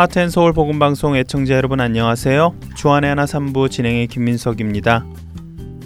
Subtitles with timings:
[0.00, 2.54] 하트앤서울 복음방송 애청자 여러분 안녕하세요.
[2.74, 5.04] 주안의 하나 3부 진행의 김민석입니다.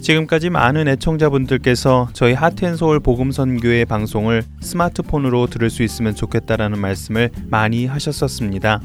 [0.00, 8.80] 지금까지 많은 애청자분들께서 저희 하트앤서울 복음선교의 방송을 스마트폰으로 들을 수 있으면 좋겠다라는 말씀을 많이 하셨었습니다.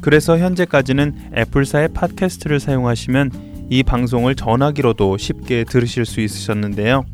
[0.00, 7.04] 그래서 현재까지는 애플사의 팟캐스트를 사용하시면 이 방송을 전화기로도 쉽게 들으실 수 있으셨는데요.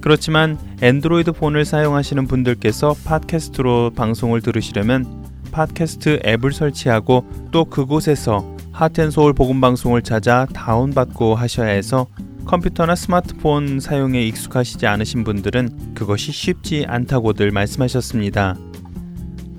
[0.00, 5.27] 그렇지만 애드로이드 폰을 사용하시는 분들께서 팟캐스트로 방송을 들으시려면
[5.58, 12.06] 팟캐스트 앱을 설치하고 또 그곳에서 Heart and Soul 복음 방송을 찾아 다운받고 하셔야 해서
[12.44, 18.56] 컴퓨터나 스마트폰 사용에 익숙하시지 않으신 분들은 그것이 쉽지 않다고들 말씀하셨습니다.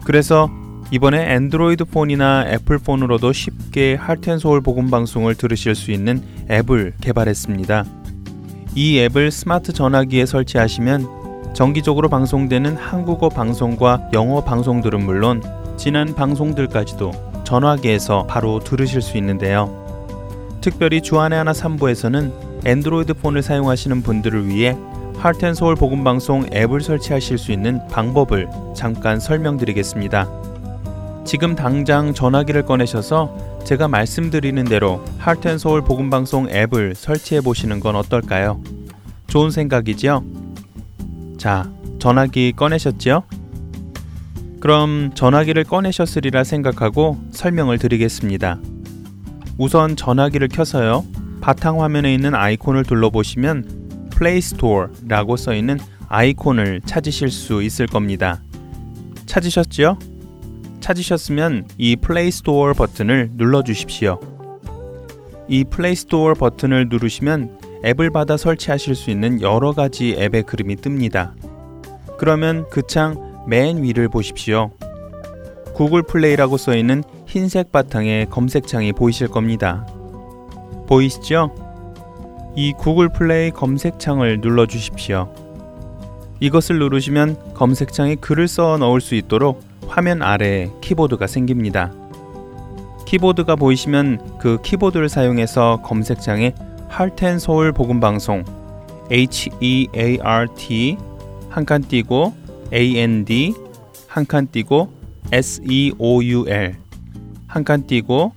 [0.05, 0.49] 그래서
[0.89, 6.94] 이번에 안드로이드 폰이나 애플 폰으로도 쉽게 Heart and Soul 복음 방송을 들으실 수 있는 앱을
[7.02, 7.83] 개발했습니다.
[8.73, 15.42] 이 앱을 스마트 전화기에 설치하시면 정기적으로 방송되는 한국어 방송과 영어 방송들은 물론
[15.80, 19.73] 지난 방송들까지도 전화기에서 바로 들으실 수 있는데요.
[20.59, 24.75] 특별히 주안의 하나 3부에서는 안드로이드 폰을 사용하시는 분들을 위해
[25.16, 30.30] 하트앤서울 복음방송 앱을 설치하실 수 있는 방법을 잠깐 설명드리겠습니다.
[31.23, 38.61] 지금 당장 전화기를 꺼내셔서 제가 말씀드리는 대로 하트앤서울 복음방송 앱을 설치해 보시는 건 어떨까요?
[39.27, 40.25] 좋은 생각이지요?
[41.38, 43.23] 자, 전화기 꺼내셨지요?
[44.59, 48.59] 그럼 전화기를 꺼내셨으리라 생각하고 설명을 드리겠습니다.
[49.57, 51.05] 우선 전화기를 켜서요.
[51.41, 55.77] 바탕 화면에 있는 아이콘을 둘러보시면 Play Store라고 써 있는
[56.09, 58.41] 아이콘을 찾으실 수 있을 겁니다.
[59.25, 59.97] 찾으셨지요?
[60.81, 64.19] 찾으셨으면 이 Play Store 버튼을 눌러 주십시오.
[65.47, 71.31] 이 Play Store 버튼을 누르시면 앱을 받아 설치하실 수 있는 여러 가지 앱의 그림이 뜹니다.
[72.17, 74.70] 그러면 그창 맨 위를 보십시오.
[75.73, 79.87] 구글 플레이라고 써 있는 흰색 바탕의 검색창이 보이실 겁니다.
[80.87, 81.49] 보이시죠?
[82.55, 85.33] 이 구글 플레이 검색창을 눌러 주십시오.
[86.39, 91.92] 이것을 누르시면 검색창에 글을 써 넣을 수 있도록 화면 아래에 키보드가 생깁니다.
[93.08, 96.54] 키보드가 보이시면 그 키보드를 사용해서 검색창에
[96.87, 98.43] 할텐 서울 복음 방송
[99.10, 100.98] H E A R T
[101.49, 102.33] 한 칸 띄고
[102.73, 103.53] AND
[104.07, 104.91] 한 칸 띄고
[105.31, 106.75] SEOUL
[107.47, 108.33] 한 칸 띄고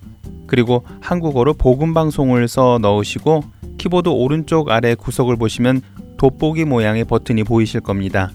[0.47, 3.43] 그리고 한국어로 복음 방송을 써 넣으시고
[3.77, 5.81] 키보드 오른쪽 아래 구석을 보시면
[6.17, 8.31] 돋보기 모양의 버튼이 보이실 겁니다.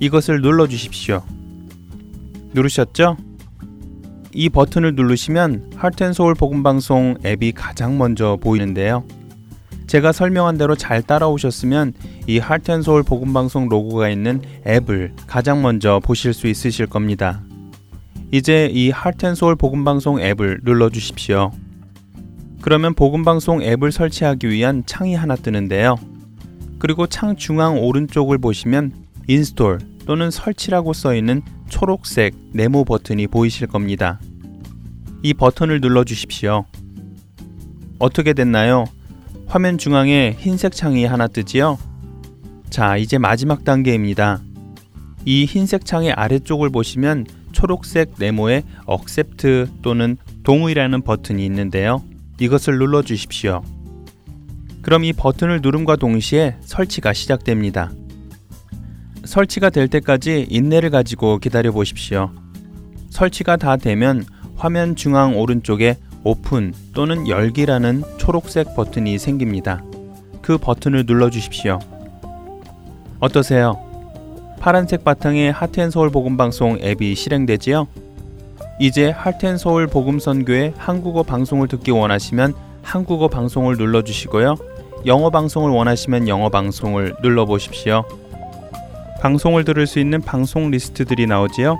[0.00, 1.22] 이것을 눌러 주십시오.
[2.54, 3.16] 누르셨죠?
[4.32, 9.04] 이 버튼을 누르시면 하트앤소울 복음방송 앱이 가장 먼저 보이는데요.
[9.90, 11.94] 제가 설명한 대로 잘 따라오셨으면
[12.28, 17.42] 이 하트앤소울 복음방송 로고가 있는 앱을 가장 먼저 보실 수 있으실 겁니다.
[18.30, 21.50] 이제 이 하트앤소울 복음방송 앱을 눌러 주십시오.
[22.62, 25.96] 그러면 복음방송 앱을 설치하기 위한 창이 하나 뜨는데요.
[26.78, 28.92] 그리고 창 중앙 오른쪽을 보시면
[29.26, 34.20] install 또는 설치라고 써 있는 초록색 네모 버튼이 보이실 겁니다.
[35.24, 36.66] 이 버튼을 눌러 주십시오.
[37.98, 38.84] 어떻게 됐나요?
[39.50, 41.76] 화면 중앙에 흰색 창이 하나 뜨지요?
[42.70, 44.40] 자, 이제 마지막 단계입니다.
[45.24, 52.00] 이 흰색 창의 아래쪽을 보시면 초록색 네모에 accept 또는 동의라는 버튼이 있는데요.
[52.38, 53.64] 이것을 눌러 주십시오.
[54.82, 57.90] 그럼 이 버튼을 누름과 동시에 설치가 시작됩니다.
[59.24, 62.30] 설치가 될 때까지 인내를 가지고 기다려 보십시오.
[63.10, 64.24] 설치가 다 되면
[64.54, 69.82] 화면 중앙 오른쪽에 오픈 또는 열기라는 초록색 버튼이 생깁니다.
[70.42, 71.78] 그 버튼을 눌러 주십시오.
[73.20, 73.78] 어떠세요?
[74.60, 77.86] 파란색 바탕에 하트앤서울 복음방송 앱이 실행되지요?
[78.78, 84.56] 이제 하트앤서울 복음선교의 한국어 방송을 듣기 원하시면 한국어 방송을 눌러주시고요.
[85.06, 88.04] 영어 방송을 원하시면 영어 방송을 눌러보십시오.
[89.20, 91.78] 방송을 들을 수 있는 방송 리스트들이 나오지요?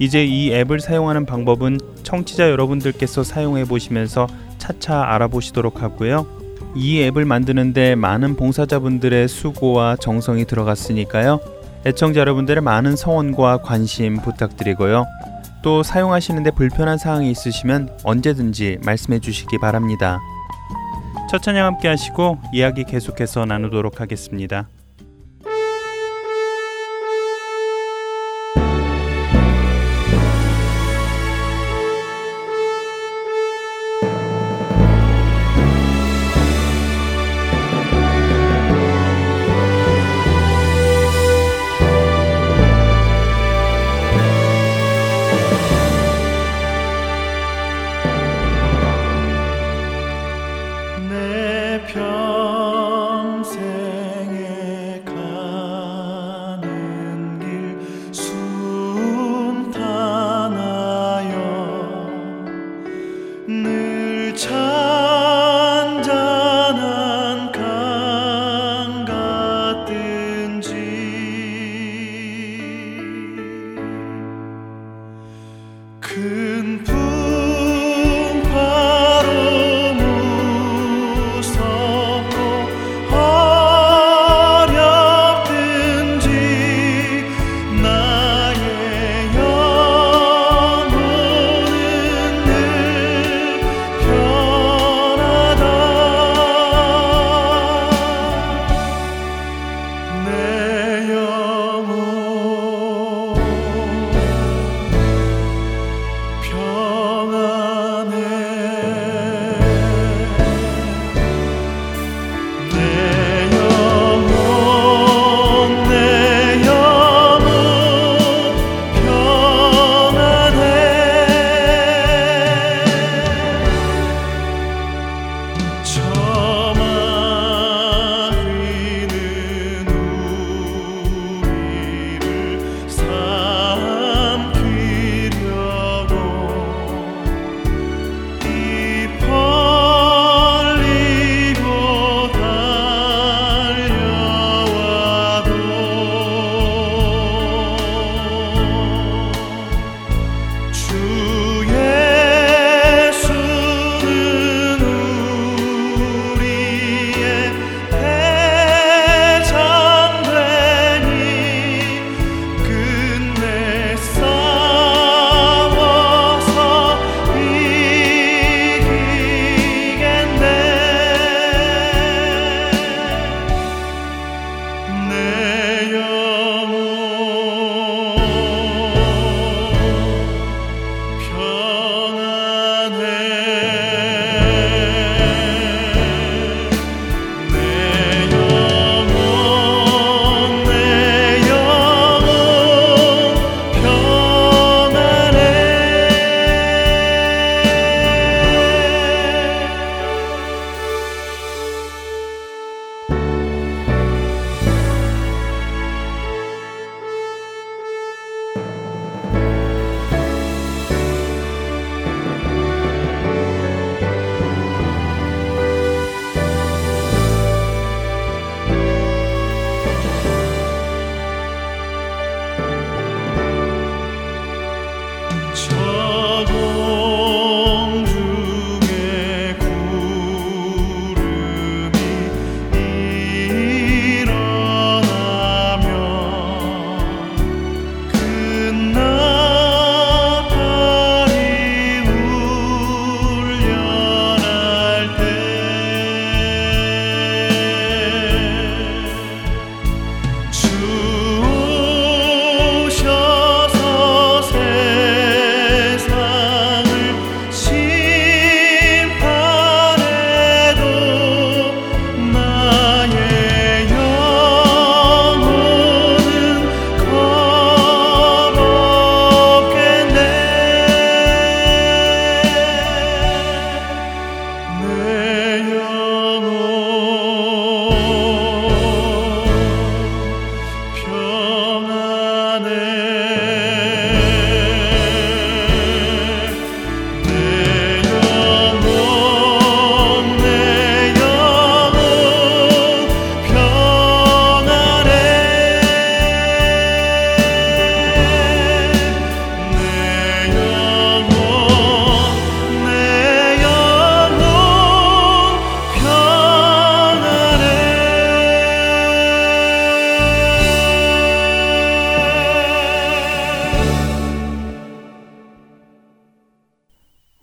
[0.00, 4.26] 이제 이 앱을 사용하는 방법은 청취자 여러분들께서 사용해 보시면서
[4.56, 6.26] 차차 알아보시도록 하고요.
[6.74, 11.40] 이 앱을 만드는데 많은 봉사자분들의 수고와 정성이 들어갔으니까요.
[11.84, 15.04] 애청자 여러분들의 많은 성원과 관심 부탁드리고요.
[15.62, 20.18] 또 사용하시는데 불편한 사항이 있으시면 언제든지 말씀해 주시기 바랍니다.
[21.30, 24.66] 첫 찬양 함께 하시고 이야기 계속해서 나누도록 하겠습니다.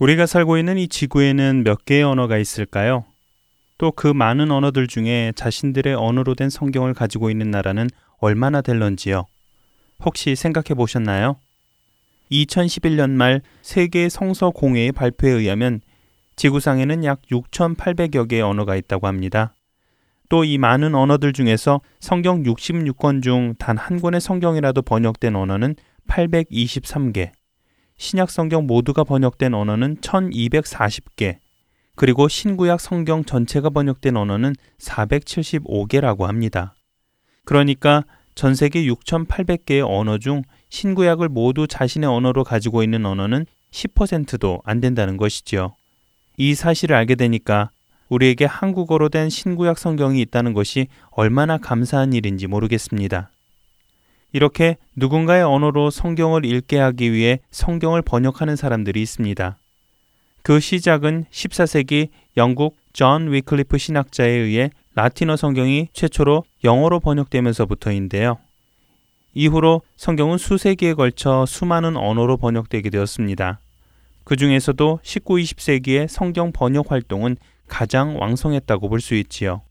[0.07, 3.03] 우리가 살고 있는 이 지구에는 몇 개의 언어가 있을까요?
[3.77, 9.25] 또 그 많은 언어들 중에 자신들의 언어로 된 성경을 가지고 있는 나라는 얼마나 될런지요?
[10.05, 11.35] 혹시 생각해 보셨나요?
[12.31, 15.81] 2011년 말 세계 성서 공회의 발표에 의하면
[16.37, 19.53] 지구상에는 약 6,800여 개의 언어가 있다고 합니다.
[20.29, 25.75] 또 이 많은 언어들 중에서 성경 66권 중 단 한 권의 성경이라도 번역된 언어는
[26.07, 27.31] 823개,
[27.97, 31.37] 신약 성경 모두가 번역된 언어는 1240개,
[31.95, 36.75] 그리고 신구약 성경 전체가 번역된 언어는 475개라고 합니다.
[37.43, 38.03] 그러니까
[38.35, 45.17] 전 세계 6,800개의 언어 중 신구약을 모두 자신의 언어로 가지고 있는 언어는 10%도 안 된다는
[45.17, 45.75] 것이지요.
[46.37, 47.71] 이 사실을 알게 되니까
[48.09, 53.31] 우리에게 한국어로 된 신구약 성경이 있다는 것이 얼마나 감사한 일인지 모르겠습니다.
[54.37, 59.57] 이렇게 누군가의 언어로 성경을 읽게 하기 위해 성경을 번역하는 사람들이 있습니다.
[60.43, 68.37] 그 시작은 14세기 영국 존 위클리프 신학자에 의해 라틴어 성경이 최초로 영어로 번역되면서부터인데요.
[69.33, 73.59] 이후로 성경은 수세기에 걸쳐 수많은 언어로 번역되게 되었습니다.
[74.23, 79.63] 그 중에서도 19, 20세기의 성경 번역 활동은 가장 왕성했다고 볼 수 있지요.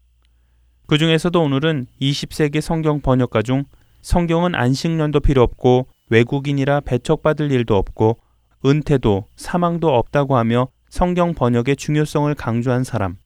[0.88, 3.64] 그 중에서도 오늘은 20세기 성경 번역가 중
[4.06, 8.18] 성경은 안식년도 필요 없고 외국인이라 배척받을 일도 없고
[8.64, 13.16] 은퇴도 사망도 없다고 하며 성경 번역의 중요성을 강조한 사람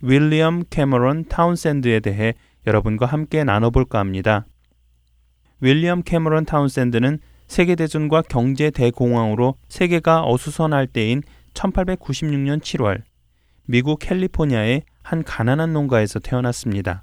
[0.00, 2.34] 윌리엄 캐머런 타운샌드에 대해
[2.68, 4.46] 여러분과 함께 나눠볼까 합니다.
[5.60, 11.22] 윌리엄 캐머런 타운샌드는 세계대전과 경제 대공황으로 세계가 어수선할 때인
[11.54, 13.02] 1896년 7월
[13.66, 17.02] 미국 캘리포니아의 한 가난한 농가에서 태어났습니다.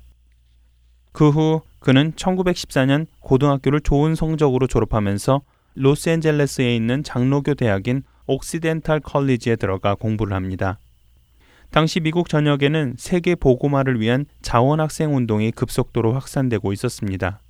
[1.19, 5.41] 그 후 그는 1914년 고등학교를 좋은 성적으로 졸업하면서
[5.75, 10.79] 로스앤젤레스에 있는 장로교 대학인 옥시덴탈 컬리지에 들어가 공부를 합니다.
[11.71, 17.41] 당시 미국 전역에는 세계 복음화를 위한 자원학생 운동이 급속도로 확산되고 있었습니다.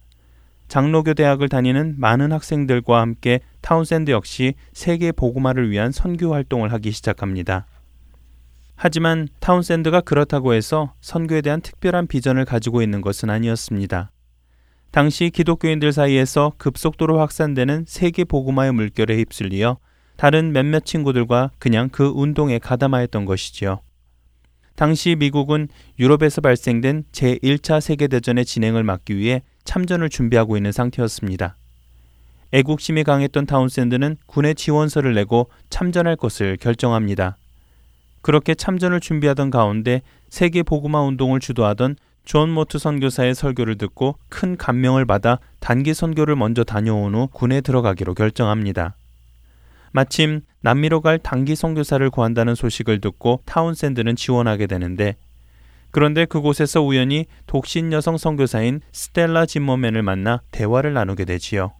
[0.67, 7.67] 장로교 대학을 다니는 많은 학생들과 함께 타운샌드 역시 세계 복음화를 위한 선교 활동을 하기 시작합니다.
[8.81, 14.09] 하지만 타운샌드가 그렇다고 해서 선교에 대한 특별한 비전을 가지고 있는 것은 아니었습니다.
[14.91, 19.79] 당시 기독교인들 사이에서 급속도로 확산되는 세계 복음화의 물결에 휩쓸리어
[20.15, 23.81] 다른 몇몇 친구들과 그냥 그 운동에 가담하였던 것이지요.
[24.75, 25.67] 당시 미국은
[25.99, 31.57] 유럽에서 발생된 제1차 세계대전의 진행을 막기 위해 참전을 준비하고 있는 상태였습니다.
[32.53, 37.38] 애국심이 강했던 타운샌드는 군에 지원서를 내고 참전할 것을 결정합니다.
[38.29, 41.95] 그렇게 참전을 준비하던 가운데 세계 복음화 운동을 주도하던
[42.25, 48.13] 존 모트 선교사의 설교를 듣고 큰 감명을 받아 단기 선교를 먼저 다녀온 후 군에 들어가기로
[48.13, 48.95] 결정합니다.
[49.93, 55.15] 마침 남미로 갈 단기 선교사를 구한다는 소식을 듣고 타운샌드는 지원하게 되는데
[55.89, 61.71] 그런데 그곳에서 우연히 독신 여성 선교사인 스텔라 짐머맨을 만나 대화를 나누게 되지요.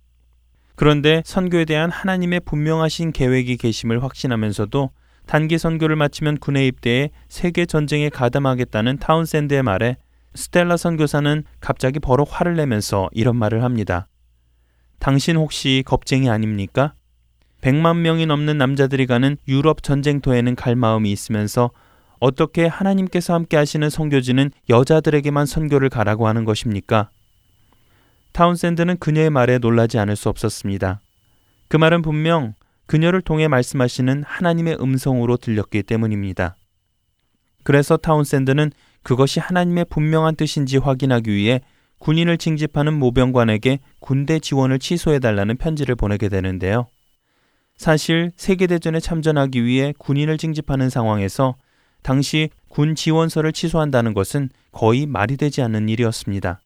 [0.75, 4.89] 그런데 선교에 대한 하나님의 분명하신 계획이 계심을 확신하면서도
[5.29, 9.98] 단기 선교를 마치면 군에 입대해 세계 전쟁에 가담하겠다는 타운샌드의 말에
[10.33, 14.07] 스텔라 선교사는 갑자기 버럭 화를 내면서 이런 말을 합니다.
[14.98, 16.95] 당신 혹시 겁쟁이 아닙니까?
[17.62, 21.69] 100만 명이 넘는 남자들이 가는 유럽 전쟁터에는 갈 마음이 있으면서
[22.19, 27.12] 어떻게 하나님께서 함께 하시는 선교지는 여자들에게만 선교를 가라고 하는 것입니까?
[28.31, 31.01] 타운샌드는 그녀의 말에 놀라지 않을 수 없었습니다.
[31.67, 32.55] 그 말은 분명
[32.89, 36.55] 그녀를 통해 말씀하시는 하나님의 음성으로 들렸기 때문입니다.
[37.63, 38.72] 그래서 타운샌드는
[39.03, 41.62] 그것이 하나님의 분명한 뜻인지 확인하기 위해
[42.00, 46.88] 군인을 징집하는 모병관에게 군대 지원을 취소해달라는 편지를 보내게 되는데요.
[47.77, 51.58] 사실 세계대전에 참전하기 위해 군인을 징집하는 상황에서
[52.01, 56.60] 당시 군 지원서를 취소한다는 것은 거의 말이 되지 않는 일이었습니다.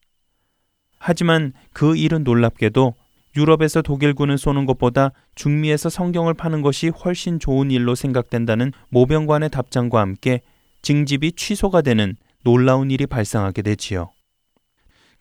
[1.00, 2.94] 하지만 그 일은 놀랍게도
[3.36, 10.42] 유럽에서 독일군을 쏘는 것보다 중미에서 성경을 파는 것이 훨씬 좋은 일로 생각된다는 모병관의 답장과 함께
[10.82, 14.12] 징집이 취소가 되는 놀라운 일이 발생하게 되지요.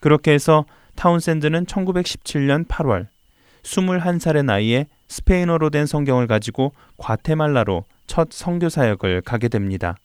[0.00, 0.64] 그렇게 해서
[0.96, 3.08] 타운샌드는 1917년 8월
[3.62, 9.96] 21살의 나이에 스페인어로 된 성경을 가지고 과테말라로 첫 성교 사역을 가게 됩니다.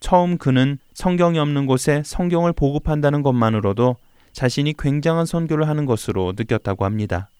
[0.00, 3.96] 처음 그는 성경이 없는 곳에 성경을 보급한다는 것만으로도
[4.32, 7.30] 자신이 굉장한 선교를 하는 것으로 느꼈다고 합니다.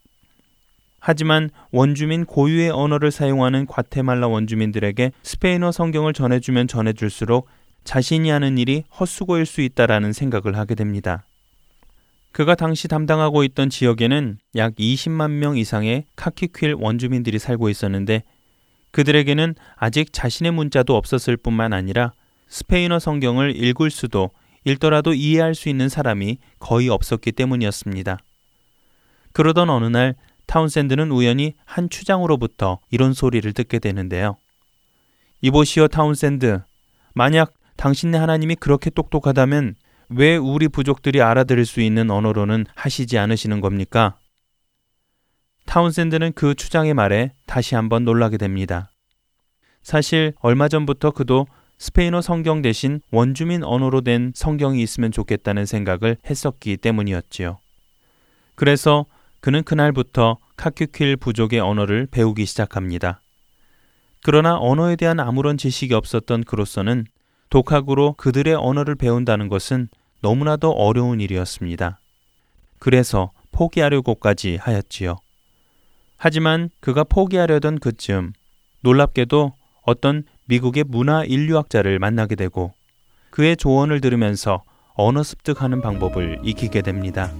[1.01, 7.49] 하지만 원주민 고유의 언어를 사용하는 과테말라 원주민들에게 스페인어 성경을 전해주면 전해줄수록
[7.85, 11.25] 자신이 하는 일이 헛수고일 수 있다라는 생각을 하게 됩니다.
[12.33, 18.23] 그가 당시 담당하고 있던 지역에는 약 20만 명 이상의 카키퀼 원주민들이 살고 있었는데
[18.93, 22.13] 그들에게는 아직 자신의 문자도 없었을 뿐만 아니라
[22.49, 24.31] 스페인어 성경을 읽을 수도
[24.65, 28.19] 읽더라도 이해할 수 있는 사람이 거의 없었기 때문이었습니다.
[29.33, 30.15] 그러던 어느 날
[30.47, 34.37] 타운샌드는 우연히 한 추장으로부터 이런 소리를 듣게 되는데요.
[35.43, 36.61] 이보시오 타운샌드,
[37.15, 39.77] 만약 당신네 하나님이 그렇게 똑똑하다면
[40.11, 44.19] 왜 우리 부족들이 알아들을 수 있는 언어로는 하시지 않으시는 겁니까?
[45.67, 48.91] 타운샌드는 그 추장의 말에 다시 한번 놀라게 됩니다.
[49.83, 51.47] 사실 얼마 전부터 그도
[51.81, 57.59] 스페인어 성경 대신 원주민 언어로 된 성경이 있으면 좋겠다는 생각을 했었기 때문이었지요.
[58.55, 59.07] 그래서
[59.41, 63.23] 그는 그날부터 카큐킬 부족의 언어를 배우기 시작합니다.
[64.23, 67.07] 그러나 언어에 대한 아무런 지식이 없었던 그로서는
[67.49, 69.89] 독학으로 그들의 언어를 배운다는 것은
[70.21, 71.99] 너무나도 어려운 일이었습니다.
[72.79, 75.17] 그래서 포기하려고까지 하였지요.
[76.19, 78.35] 하지만 그가 포기하려던 그쯤
[78.83, 82.75] 놀랍게도 어떤 미국의 문화 인류학자를 만나게 되고
[83.31, 84.65] 그의 조언을 들으면서
[84.95, 87.31] 언어 습득하는 방법을 익히게 됩니다.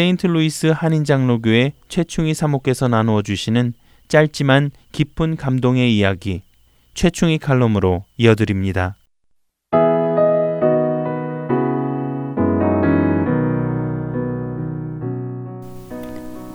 [0.00, 3.74] 세인트루이스 한인장로교회 최충희 사모께서 나누어 주시는
[4.08, 6.40] 짧지만 깊은 감동의 이야기
[6.94, 8.96] 최충희 칼럼으로 이어드립니다.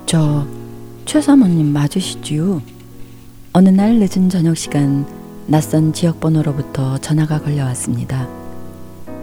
[0.06, 0.44] 저
[1.04, 2.60] 최사모님 맞으시지요?
[3.52, 5.06] 어느 날 늦은 저녁 시간
[5.46, 8.28] 낯선 지역 번호로부터 전화가 걸려왔습니다.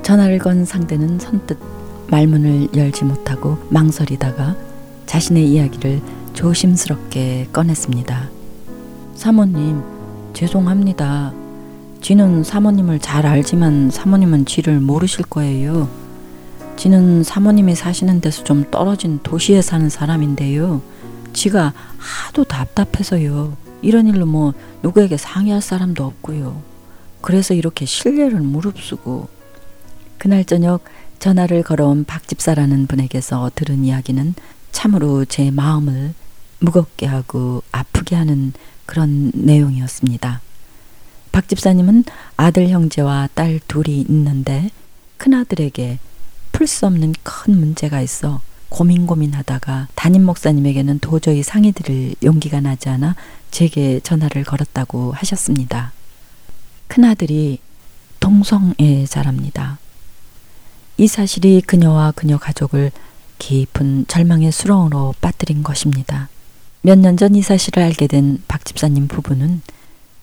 [0.02, 4.56] 전화를 건 상대는 선뜻 말문을 열지 못하고 망설이다가
[5.06, 6.02] 자신의 이야기를
[6.34, 8.30] 조심스럽게 꺼냈습니다.
[9.16, 9.82] 사모님,
[10.34, 11.34] 죄송합니다.
[12.02, 15.88] 쥐는 사모님을 잘 알지만 사모님은 쥐를 모르실 거예요.
[16.76, 20.82] 쥐는 사모님이 사시는 데서 좀 떨어진 도시에 사는 사람인데요.
[21.34, 23.56] 쥐가 하도 답답해서요.
[23.82, 26.62] 이런 일로 뭐 누구에게 상의할 사람도 없고요.
[27.22, 29.28] 그래서 이렇게 신뢰를 무릅쓰고
[30.18, 30.84] 그날 저녁
[31.24, 34.36] 전화를 걸어온 박 집사라는 분에게서 들은 이야기는
[34.74, 36.14] 참으로 제 마음을
[36.60, 38.52] 무겁게 하고 아프게 하는
[38.86, 40.42] 그런 내용이었습니다.
[41.32, 42.04] 박 집사님은
[42.36, 44.70] 아들 형제와 딸 둘이 있는데
[45.16, 46.00] 큰아들에게
[46.52, 52.90] 풀 수 없는 큰 문제가 있어 고민 고민하다가 담임 목사님에게는 도저히 상의 드릴 용기가 나지
[52.90, 53.16] 않아
[53.50, 55.94] 제게 전화를 걸었다고 하셨습니다.
[56.90, 57.60] 큰아들이
[58.20, 59.80] 동성애 자랍니다.
[61.04, 62.90] 이 사실이 그녀와 그녀 가족을
[63.38, 66.30] 깊은 절망의 수렁으로 빠뜨린 것입니다.
[66.82, 69.62] 몇 년 전 이 사실을 알게 된 박 집사님 부부는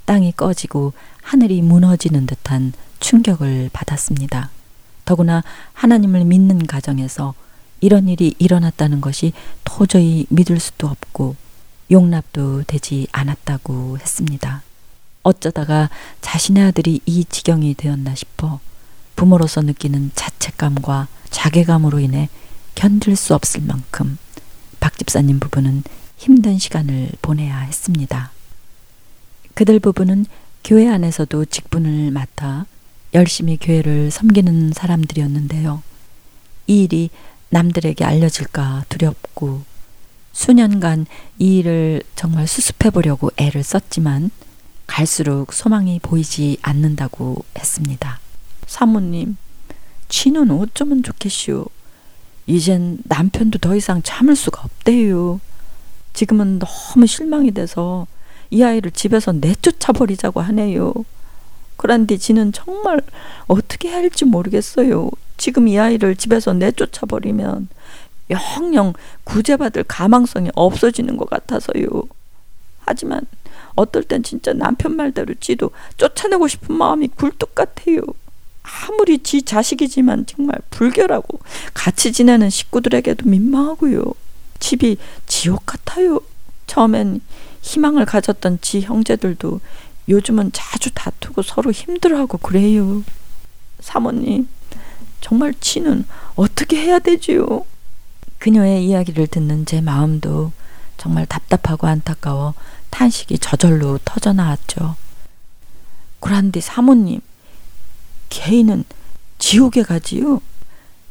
[0.06, 4.48] 땅이 꺼지고 하늘이 무너지는 듯한 충격을 받았습니다.
[5.04, 7.34] 더구나 하나님을 믿는 가정에서
[7.82, 11.36] 이런 일이 일어났다는 것이 도저히 믿을 수도 없고
[11.90, 14.62] 용납도 되지 않았다고 했습니다.
[15.24, 15.90] 어쩌다가
[16.22, 18.60] 자신의 아들이 이 지경이 되었나 싶어
[19.20, 22.30] 부모로서 느끼는 자책감과 자괴감으로 인해
[22.74, 24.16] 견딜 수 없을 만큼
[24.80, 25.82] 박 집사님 부부는
[26.16, 28.32] 힘든 시간을 보내야 했습니다.
[29.52, 30.24] 그들 부부는
[30.64, 32.64] 교회 안에서도 직분을 맡아
[33.12, 35.82] 열심히 교회를 섬기는 사람들이었는데요.
[36.66, 37.10] 이 일이
[37.50, 39.64] 남들에게 알려질까 두렵고
[40.32, 41.04] 수년간
[41.38, 44.30] 이 일을 정말 수습해 보려고 애를 썼지만
[44.86, 48.18] 갈수록 소망이 보이지 않는다고 했습니다.
[48.70, 49.36] 사모님,
[50.08, 51.66] 치는 어쩌면 좋겠슈.
[52.46, 55.40] 이젠 남편도 더 이상 참을 수가 없대요.
[56.12, 58.06] 지금은 너무 실망이 돼서
[58.48, 60.94] 이 아이를 집에서 내쫓아 버리자고 하네요.
[61.76, 63.00] 그런데 지는 정말
[63.48, 65.10] 어떻게 해야 할지 모르겠어요.
[65.36, 67.66] 지금 이 아이를 집에서 내쫓아 버리면
[68.30, 68.92] 영영
[69.24, 72.04] 구제받을 가망성이 없어지는 것 같아서요.
[72.78, 73.22] 하지만
[73.74, 78.02] 어떨 땐 진짜 남편 말대로 지도 쫓아내고 싶은 마음이 굴뚝 같아요.
[78.70, 81.40] 아무리 지 자식이지만 정말 불결하고
[81.74, 84.02] 같이 지내는 식구들에게도 민망하고요.
[84.58, 86.20] 집이 지옥 같아요.
[86.66, 87.20] 처음엔
[87.62, 89.60] 희망을 가졌던 지 형제들도
[90.08, 93.02] 요즘은 자주 다투고 서로 힘들어하고 그래요.
[93.80, 94.48] 사모님,
[95.20, 96.04] 정말 치는
[96.36, 97.64] 어떻게 해야 되지요?
[98.38, 100.52] 그녀의 이야기를 듣는 제 마음도
[100.96, 102.54] 정말 답답하고 안타까워
[102.90, 104.96] 탄식이 저절로 터져 나왔죠.
[106.20, 107.20] 그란데 사모님,
[108.30, 108.84] 개인은
[109.38, 110.40] 지옥에 가지요.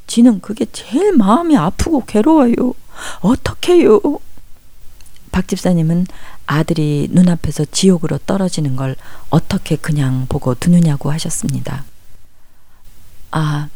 [0.07, 2.73] 지는 그게 제일 마음이 아프고 괴로워요.
[3.21, 3.99] 어떡해요?
[5.31, 6.07] 박 집사님은
[6.47, 8.95] 아들이 눈앞에서 지옥으로 떨어지는 걸
[9.29, 11.85] 어떻게 그냥 보고 두느냐고 하셨습니다.
[13.31, 13.69] 아,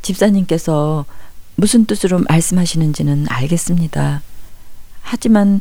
[0.00, 1.04] 집사님께서
[1.56, 4.22] 무슨 뜻으로 말씀하시는지는 알겠습니다.
[5.02, 5.60] 하지만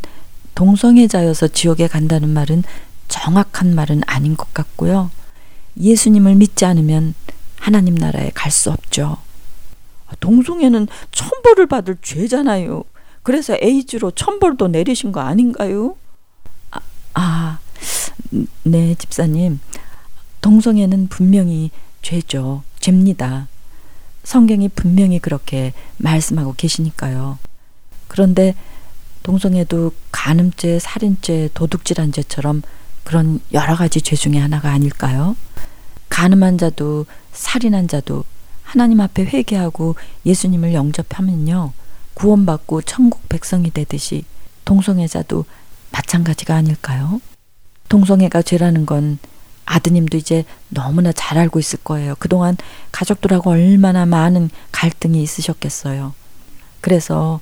[0.56, 2.64] 동성애자여서 지옥에 간다는 말은
[3.10, 5.12] 정확한 말은 아닌 것 같고요.
[5.80, 7.14] 예수님을 믿지 않으면
[7.60, 9.18] 하나님 나라에 갈 수 없죠.
[10.20, 12.84] 동성애는 천벌을 받을 죄잖아요.
[13.24, 15.96] 그래서 에이즈로 천벌도 내리신 거 아닌가요?
[16.72, 16.80] 아,
[17.16, 17.60] 아,
[18.64, 19.60] 네, 집사님.
[20.42, 22.62] 동성애는 분명히 죄죠.
[22.80, 23.48] 죄입니다.
[24.24, 27.40] 성경이 분명히 그렇게 말씀하고 계시니까요.
[28.08, 28.56] 그런데
[29.24, 32.62] 동성애도 간음죄, 살인죄, 도둑질한 죄처럼
[33.04, 35.36] 그런 여러 가지 죄 중에 하나가 아닐까요?
[36.10, 38.24] 간음한 자도 살인한 자도
[38.63, 41.74] 하나님 앞에 회개하고 예수님을 영접하면요.
[42.13, 44.26] 구원받고 천국 백성이 되듯이
[44.65, 45.46] 동성애자도
[45.91, 47.22] 마찬가지가 아닐까요?
[47.89, 49.20] 동성애가 죄라는 건
[49.65, 52.15] 아드님도 이제 너무나 잘 알고 있을 거예요.
[52.20, 52.58] 그동안
[52.91, 56.13] 가족들하고 얼마나 많은 갈등이 있으셨겠어요.
[56.82, 57.39] 그래서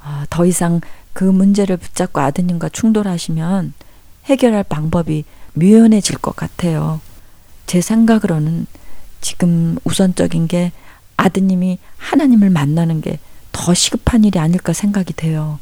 [0.00, 0.80] 아, 더 이상
[1.12, 3.74] 그 문제를 붙잡고 아드님과 충돌하시면
[4.26, 7.00] 해결할 방법이 묘연해질 것 같아요.
[7.66, 8.66] 제 생각으로는
[9.20, 10.72] 지금 우선적인 게
[11.16, 13.18] 아드님이 하나님을 만나는 게
[13.56, 15.58] 더 시급한 일이 아닐까 생각이 돼요.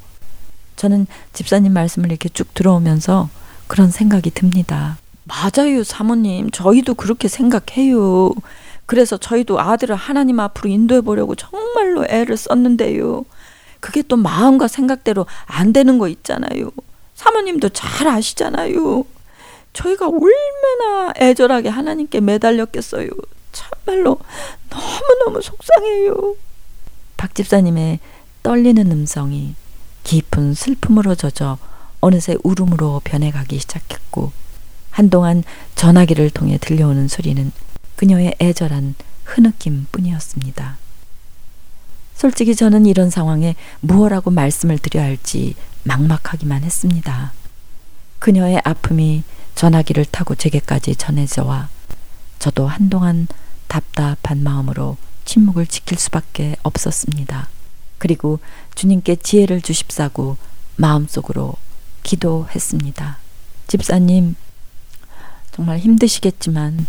[0.74, 3.28] 저는 집사님 말씀을 이렇게 쭉 들어오면서
[3.68, 4.98] 그런 생각이 듭니다.
[5.22, 6.50] 맞아요, 사모님.
[6.50, 8.32] 저희도 그렇게 생각해요.
[8.86, 13.24] 그래서 저희도 아들을 하나님 앞으로 인도해 보려고 정말로 애를 썼는데요.
[13.78, 16.72] 그게 또 마음과 생각대로 안 되는 거 있잖아요.
[17.14, 19.04] 사모님도 잘 아시잖아요.
[19.74, 23.10] 저희가 얼마나 애절하게 하나님께 매달렸겠어요.
[23.52, 24.18] 참말로
[24.70, 26.36] 너무너무 속상해요.
[27.16, 28.00] 박 집사님의
[28.42, 29.54] 떨리는 음성이
[30.04, 31.58] 깊은 슬픔으로 젖어
[32.00, 34.32] 어느새 울음으로 변해가기 시작했고
[34.90, 35.42] 한동안
[35.74, 37.50] 전화기를 통해 들려오는 소리는
[37.96, 40.76] 그녀의 애절한 흐느낌 뿐이었습니다.
[42.14, 47.32] 솔직히 저는 이런 상황에 무엇라고 말씀을 드려야 할지 막막하기만 했습니다.
[48.18, 51.68] 그녀의 아픔이 전화기를 타고 제게까지 전해져 와
[52.38, 53.26] 저도 한동안
[53.68, 57.48] 답답한 마음으로 침묵을 지킬 수밖에 없었습니다.
[57.98, 58.40] 그리고
[58.74, 60.36] 주님께 지혜를 주십사고
[60.76, 61.54] 마음속으로
[62.02, 63.18] 기도했습니다.
[63.66, 64.36] 집사님,
[65.52, 66.86] 정말 힘드시겠지만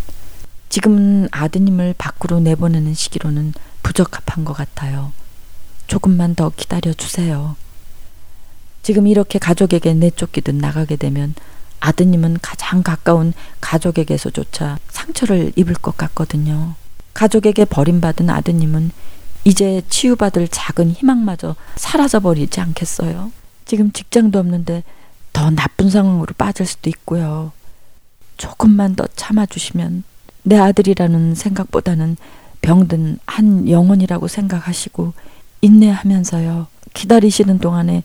[0.70, 5.14] 지금은 아드님을 밖으로 내보내는 시기로는 부적합한 것 같아요.
[5.88, 7.56] 조금만 더 기다려 주세요.
[8.84, 11.34] 지금 이렇게 가족에게 내쫓기듯 나가게 되면
[11.86, 16.74] 아드님은 가장 가까운 가족에게서조차 상처를 입을 것 같거든요.
[17.14, 18.92] 가족에게 버림받은 아드님은
[19.44, 23.32] 이제 치유받을 작은 희망마저 사라져버리지 않겠어요?
[23.66, 24.84] 지금 직장도 없는데
[25.32, 27.52] 더 나쁜 상황으로 빠질 수도 있고요.
[28.38, 30.04] 조금만 더 참아주시면
[30.44, 32.18] 내 아들이라는 생각보다는
[32.62, 35.14] 병든 한 영혼이라고 생각하시고
[35.62, 36.66] 인내하면서요.
[36.96, 38.04] 기다리시는 동안에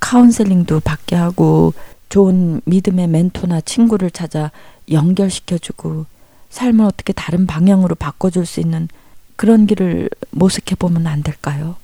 [0.00, 1.74] 카운셀링도 받게 하고
[2.08, 4.50] 좋은 믿음의 멘토나 친구를 찾아
[4.90, 6.06] 연결시켜주고
[6.50, 8.88] 삶을 어떻게 다른 방향으로 바꿔줄 수 있는
[9.36, 11.76] 그런 길을 모색해 보면 안 될까요?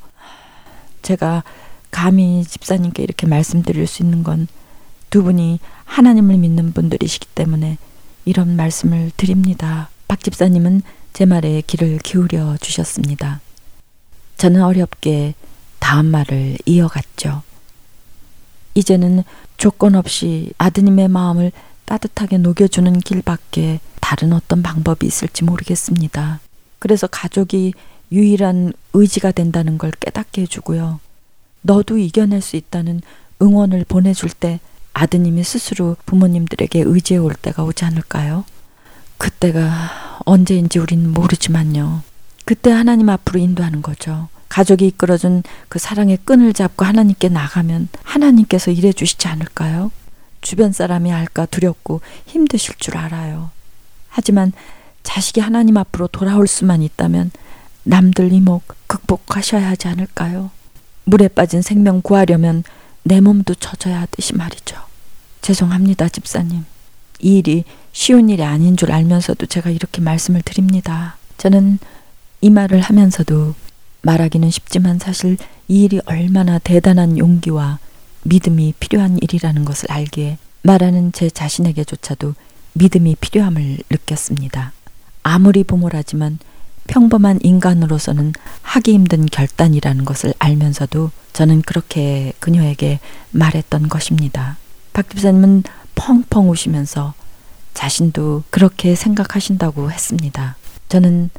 [1.02, 1.44] 제가
[1.90, 4.48] 감히 집사님께 이렇게 말씀드릴 수 있는 건
[5.14, 7.78] 두 분이 하나님을 믿는 분들이시기 때문에
[8.24, 9.88] 이런 말씀을 드립니다.
[10.08, 10.82] 박 집사님은
[11.12, 13.40] 제 말에 귀를 기울여 주셨습니다.
[14.38, 15.34] 저는 어렵게
[15.78, 17.42] 다음 말을 이어갔죠.
[18.74, 19.22] 이제는
[19.56, 21.52] 조건 없이 아드님의 마음을
[21.84, 26.40] 따뜻하게 녹여주는 길밖에 다른 어떤 방법이 있을지 모르겠습니다.
[26.78, 27.72] 그래서 가족이
[28.12, 31.00] 유일한 의지가 된다는 걸 깨닫게 해주고요.
[31.62, 33.00] 너도 이겨낼 수 있다는
[33.40, 34.60] 응원을 보내줄 때
[34.92, 38.44] 아드님이 스스로 부모님들에게 의지해 올 때가 오지 않을까요?
[39.18, 42.02] 그때가 언제인지 우린 모르지만요.
[42.44, 44.28] 그때 하나님 앞으로 인도하는 거죠.
[44.54, 49.90] 가족이 이끌어준 그 사랑의 끈을 잡고 하나님께 나가면 하나님께서 일해 주시지 않을까요?
[50.42, 53.50] 주변 사람이 알까 두렵고 힘드실 줄 알아요.
[54.08, 54.52] 하지만
[55.02, 57.32] 자식이 하나님 앞으로 돌아올 수만 있다면
[57.82, 60.52] 남들 이목 극복하셔야 하지 않을까요?
[61.02, 62.62] 물에 빠진 생명 구하려면
[63.02, 64.76] 내 몸도 젖어야 하듯이 말이죠.
[65.42, 66.64] 죄송합니다, 집사님.
[67.18, 71.16] 이 일이 쉬운 일이 아닌 줄 알면서도 제가 이렇게 말씀을 드립니다.
[71.38, 71.80] 저는
[72.40, 73.54] 이 말을 하면서도
[74.04, 75.36] 말하기는 쉽지만 사실
[75.66, 77.78] 이 일이 얼마나 대단한 용기와
[78.24, 82.34] 믿음이 필요한 일이라는 것을 알기에 말하는 제 자신에게조차도
[82.74, 84.72] 믿음이 필요함을 느꼈습니다.
[85.22, 86.38] 아무리 부모라지만
[86.86, 94.58] 평범한 인간으로서는 하기 힘든 결단이라는 것을 알면서도 저는 그렇게 그녀에게 말했던 것입니다.
[94.92, 95.62] 박 집사님은
[95.94, 97.14] 펑펑 우시면서
[97.72, 100.56] 자신도 그렇게 생각하신다고 했습니다.
[100.88, 101.30] 저는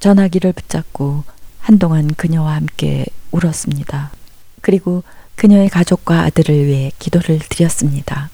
[0.00, 1.24] 전화기를 붙잡고
[1.60, 4.10] 한동안 그녀와 함께 울었습니다.
[4.60, 5.02] 그리고
[5.36, 8.30] 그녀의 가족과 아들을 위해 기도를 드렸습니다.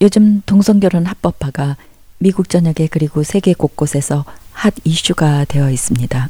[0.00, 1.76] 요즘 동성결혼 합법화가
[2.18, 6.28] 미국 전역에 그리고 세계 곳곳에서 핫 이슈가 되어 있습니다.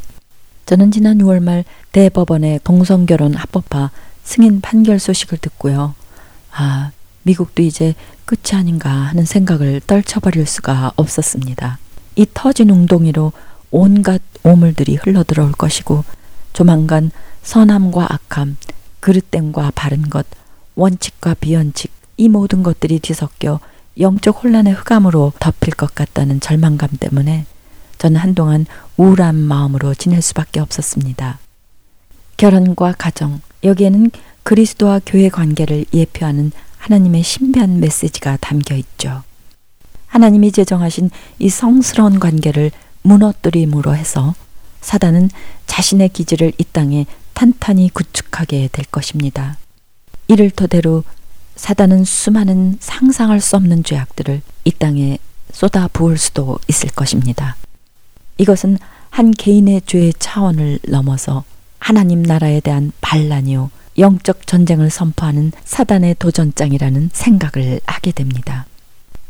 [0.66, 3.90] 저는 지난 6월 말 대법원의 동성결혼 합법화
[4.22, 5.94] 승인 판결 소식을 듣고요.
[6.52, 6.92] 아,
[7.24, 11.78] 미국도 이제 끝이 아닌가 하는 생각을 떨쳐버릴 수가 없었습니다.
[12.16, 13.32] 이 터진 웅덩이로
[13.72, 16.04] 온갖 오물들이 흘러들어올 것이고
[16.52, 17.10] 조만간
[17.42, 18.56] 선함과 악함,
[19.00, 20.26] 그릇됨과 바른 것,
[20.76, 23.58] 원칙과 비원칙 이 모든 것들이 뒤섞여
[23.98, 27.46] 영적 혼란의 흑암으로 덮일 것 같다는 절망감 때문에
[27.98, 31.38] 저는 한동안 우울한 마음으로 지낼 수밖에 없었습니다.
[32.36, 34.10] 결혼과 가정, 여기에는
[34.42, 39.22] 그리스도와 교회 관계를 예표하는 하나님의 신비한 메시지가 담겨 있죠.
[40.08, 42.70] 하나님이 제정하신 이 성스러운 관계를
[43.02, 44.34] 무너뜨림으로 해서
[44.80, 45.30] 사단은
[45.66, 49.56] 자신의 기지를 이 땅에 탄탄히 구축하게 될 것입니다.
[50.28, 51.04] 이를 토대로
[51.56, 55.18] 사단은 수많은 상상할 수 없는 죄악들을 이 땅에
[55.52, 57.56] 쏟아 부을 수도 있을 것입니다.
[58.38, 58.78] 이것은
[59.10, 61.44] 한 개인의 죄의 차원을 넘어서
[61.78, 68.66] 하나님 나라에 대한 반란이요 영적 전쟁을 선포하는 사단의 도전장이라는 생각을 하게 됩니다.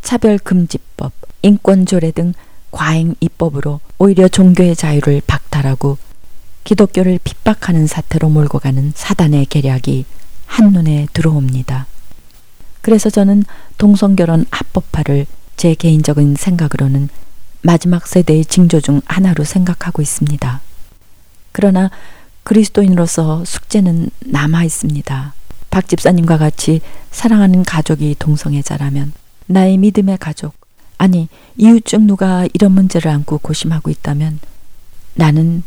[0.03, 2.35] 차별금지법, 인권조례 등
[2.73, 5.99] 과잉 입법으로 오히려 종교의 자유를 박탈하고
[6.65, 10.05] 기독교를 핍박하는 사태로 몰고 가는 사단의 계략이
[10.47, 11.87] 한눈에 들어옵니다.
[12.81, 13.45] 그래서 저는
[13.79, 17.09] 동성결혼 합법화를 제 개인적인 생각으로는
[17.63, 20.61] 마지막 세대의 징조 중 하나로 생각하고 있습니다.
[21.53, 21.91] 그러나
[22.43, 25.35] 그리스도인으로서 숙제는 남아 있습니다.
[25.71, 26.81] 박 집사님과 같이
[27.13, 29.13] 사랑하는 가족이 동성애자라면
[29.47, 30.55] 나의 믿음의 가족,
[31.03, 34.38] 아니 이웃 중 누가 이런 문제를 안고 고심하고 있다면
[35.15, 35.65] 나는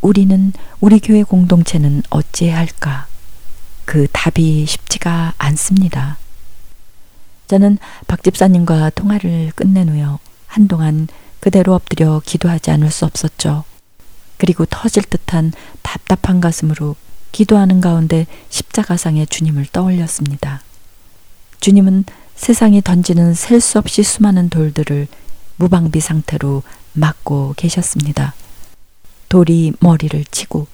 [0.00, 3.06] 우리는 우리 교회 공동체는 어찌해야 할까?
[3.84, 6.18] 그 답이 쉽지가 않습니다.
[7.46, 10.18] 저는 박 집사님과 통화를 끝낸 후요.
[10.48, 11.06] 한동안
[11.38, 13.62] 그대로 엎드려 기도하지 않을 수 없었죠.
[14.36, 15.52] 그리고 터질 듯한
[15.82, 16.96] 답답한 가슴으로
[17.30, 20.62] 기도하는 가운데 십자가상의 주님을 떠올렸습니다.
[21.60, 22.04] 주님은
[22.36, 25.08] 세상이 던지는 셀 수 없이 수많은 돌들을
[25.56, 28.34] 무방비 상태로 막고 계셨습니다.
[29.28, 30.66] 돌이 머리를 치고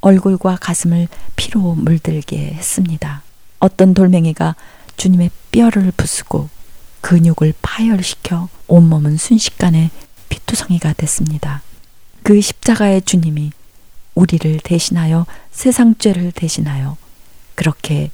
[0.00, 3.22] 얼굴과 가슴을 피로 물들게 했습니다.
[3.58, 4.54] 어떤 돌멩이가
[4.96, 6.48] 주님의 뼈를 부수고
[7.00, 9.90] 근육을 파열시켜 온몸은 순식간에
[10.28, 11.62] 피투성이가 됐습니다.
[12.22, 13.52] 그 십자가의 주님이
[14.14, 16.96] 우리를 대신하여 세상 죄를 대신하여
[17.54, 18.10] 그렇게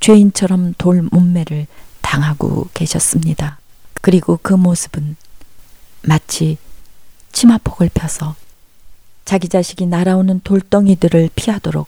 [0.00, 1.66] 죄인처럼 돌 몸매를
[2.08, 3.58] 당하고 계셨습니다.
[4.00, 5.16] 그리고 그 모습은
[6.02, 6.56] 마치
[7.32, 8.34] 치마폭을 펴서
[9.26, 11.86] 자기 자식이 날아오는 돌덩이들을 피하도록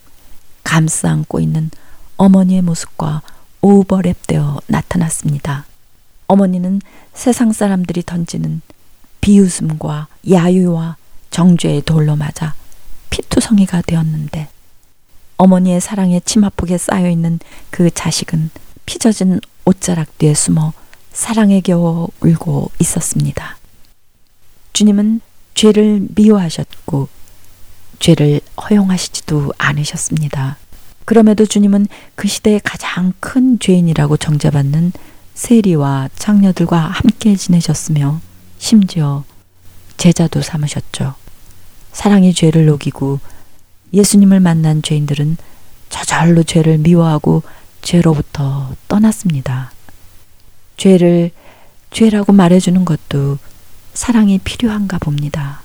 [0.62, 1.70] 감싸 안고 있는
[2.18, 3.22] 어머니의 모습과
[3.62, 5.64] 오버랩되어 나타났습니다.
[6.26, 6.82] 어머니는
[7.14, 8.60] 세상 사람들이 던지는
[9.22, 10.96] 비웃음과 야유와
[11.30, 12.54] 정죄의 돌로 맞아
[13.08, 14.48] 피투성이가 되었는데
[15.38, 17.38] 어머니의 사랑에 치마폭에 쌓여 있는
[17.70, 18.50] 그 자식은
[18.84, 20.72] 피젖은 옷자락 뒤에 숨어
[21.12, 23.56] 사랑에 겨워 울고 있었습니다.
[24.72, 25.20] 주님은
[25.54, 27.08] 죄를 미워하셨고
[28.00, 30.56] 죄를 허용하시지도 않으셨습니다.
[31.04, 34.92] 그럼에도 주님은 그 시대의 가장 큰 죄인이라고 정죄받는
[35.34, 38.20] 세리와 창녀들과 함께 지내셨으며
[38.58, 39.24] 심지어
[39.96, 41.14] 제자도 삼으셨죠.
[41.92, 43.20] 사랑이 죄를 녹이고
[43.92, 45.36] 예수님을 만난 죄인들은
[45.88, 47.42] 저절로 죄를 미워하고
[47.82, 49.72] 죄로부터 떠났습니다.
[50.76, 51.30] 죄를
[51.90, 53.38] 죄라고 말해주는 것도
[53.94, 55.62] 사랑이 필요한가 봅니다.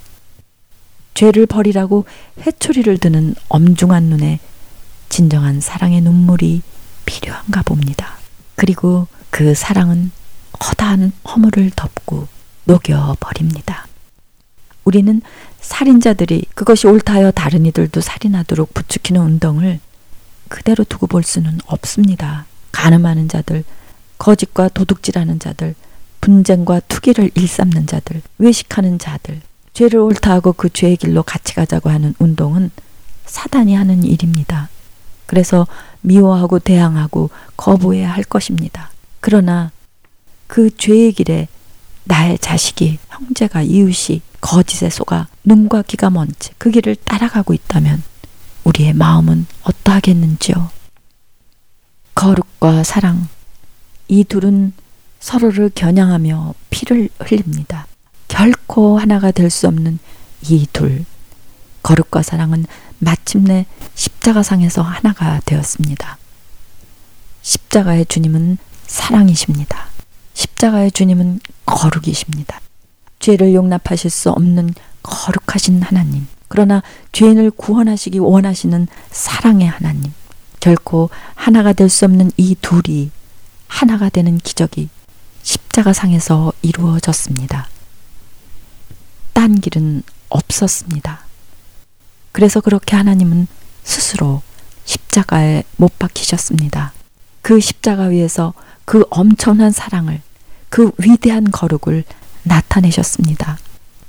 [1.14, 2.06] 죄를 버리라고
[2.46, 4.40] 회초리를 드는 엄중한 눈에
[5.10, 6.62] 진정한 사랑의 눈물이
[7.06, 8.18] 필요한가 봅니다.
[8.56, 10.12] 그리고 그 사랑은
[10.66, 12.28] 허다한 허물을 덮고
[12.66, 13.88] 녹여버립니다.
[14.84, 15.22] 우리는
[15.62, 19.80] 살인자들이 그것이 옳다여 다른 이들도 살인하도록 부추기는 운동을
[20.50, 22.46] 그대로 두고 볼 수는 없습니다.
[22.72, 23.64] 가늠하는 자들,
[24.18, 25.76] 거짓과 도둑질하는 자들,
[26.22, 29.42] 분쟁과 투기를 일삼는 자들, 외식하는 자들,
[29.74, 32.72] 죄를 옳다하고 그 죄의 길로 같이 가자고 하는 운동은
[33.26, 34.70] 사단이 하는 일입니다.
[35.26, 35.68] 그래서
[36.02, 38.92] 미워하고 대항하고 거부해야 할 것입니다.
[39.20, 39.72] 그러나
[40.48, 41.48] 그 죄의 길에
[42.04, 48.04] 나의 자식이 형제가 이웃이 거짓에 속아 눈과 귀가 먼 채 그 길을 따라가고 있다면
[48.66, 50.70] 우리의 마음은 어떠하겠는지요.
[52.16, 53.28] 거룩과 사랑
[54.08, 54.74] 이 둘은
[55.20, 57.88] 서로를 겨냥하며 피를 흘립니다.
[58.28, 60.00] 결코 하나가 될 수 없는
[60.44, 61.06] 이 둘.
[61.84, 62.66] 거룩과 사랑은
[63.00, 66.18] 마침내 십자가상에서 하나가 되었습니다.
[67.42, 69.88] 십자가의 주님은 사랑이십니다.
[70.34, 72.60] 십자가의 주님은 거룩이십니다.
[73.20, 74.74] 죄를 용납하실 수 없는
[75.04, 76.28] 거룩하신 하나님.
[76.48, 80.14] 그러나 죄인을 구원하시기 원하시는 사랑의 하나님.
[80.60, 83.12] 결코 하나가 될 수 없는 이 둘이
[83.68, 84.90] 하나가 되는 기적이
[85.44, 87.68] 십자가 상에서 이루어졌습니다.
[89.34, 91.26] 딴 길은 없었습니다.
[92.32, 93.48] 그래서 그렇게 하나님은
[93.84, 94.42] 스스로
[94.86, 96.94] 십자가에 못 박히셨습니다.
[97.42, 98.54] 그 십자가 위에서
[98.86, 100.22] 그 엄청난 사랑을,
[100.70, 102.04] 그 위대한 거룩을
[102.44, 103.58] 나타내셨습니다.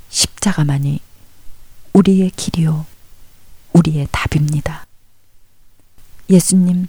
[0.09, 0.99] 십자가만이
[1.97, 2.85] 우리의 길이요,
[3.73, 4.85] 우리의 답입니다.
[6.29, 6.87] 예수님,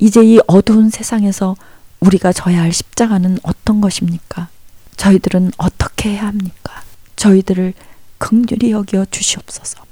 [0.00, 1.54] 이제 이 어두운 세상에서
[2.00, 4.48] 우리가 져야 할 십자가는 어떤 것입니까?
[4.96, 6.82] 저희들은 어떻게 해야 합니까?
[7.14, 7.74] 저희들을
[8.18, 9.84] 극률히 여겨 주시옵소서.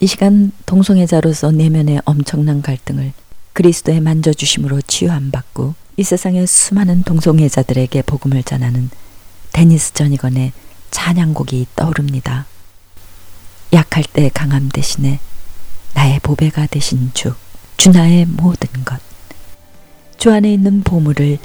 [0.00, 3.12] 이 시간 동성애자로서 내면의 엄청난 갈등을
[3.52, 8.88] 그리스도의 만져주심으로 치유 안 받고 이 세상의 수많은 동성애자들에게 복음을 전하는
[9.52, 10.52] 데니스 전이건의
[10.90, 12.46] 찬양곡이 떠오릅니다.
[13.72, 15.20] 약할 때 강함 대신에
[15.94, 17.34] 나의 보배가 되신 주,
[17.76, 18.98] 주 나의 모든 것.
[20.18, 21.38] 주 안에 있는 보물을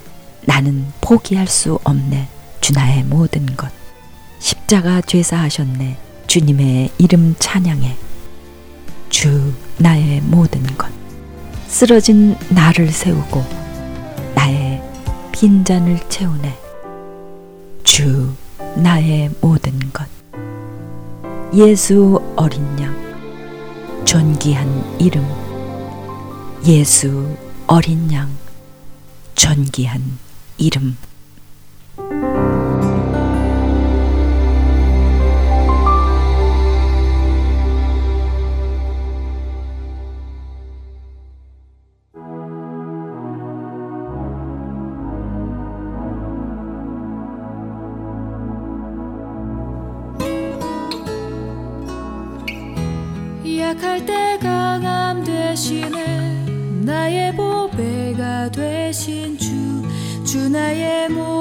[0.45, 2.27] 나는 포기할 수 없네.
[2.61, 3.71] 주 나의 모든 것.
[4.39, 5.97] 십자가 죄사하셨네.
[6.27, 7.95] 주님의 이름 찬양해.
[9.09, 10.89] 주 나의 모든 것.
[11.67, 13.45] 쓰러진 나를 세우고
[14.33, 14.81] 나의
[15.31, 16.57] 빈잔을 채우네.
[17.83, 18.33] 주
[18.75, 20.14] 나의 모든 것.
[21.55, 22.93] 예수 어린 양.
[24.03, 25.25] 존귀한 이름.
[26.65, 27.33] 예수
[27.65, 28.29] 어린 양.
[29.35, 30.01] 존귀한
[30.57, 30.97] 이름.
[59.05, 59.83] 주,
[60.25, 61.34] 주 나의 모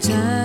[0.00, 0.37] time.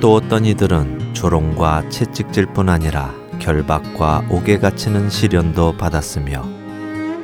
[0.00, 6.42] 또 어떤 이들은 조롱과 채찍질 뿐 아니라 결박과 옥에 갇히는 시련도 받았으며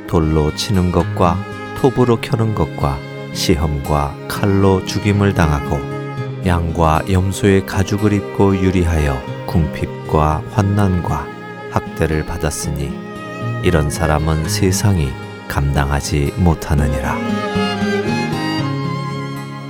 [0.07, 1.39] 돌로 치는 것과
[1.81, 2.99] 톱으로 켜는 것과
[3.33, 5.79] 시험과 칼로 죽임을 당하고
[6.45, 11.27] 양과 염소의 가죽을 입고 유리하여 궁핍과 환난과
[11.71, 12.93] 학대를 받았으니
[13.63, 15.11] 이런 사람은 세상이
[15.49, 17.17] 감당하지 못하느니라.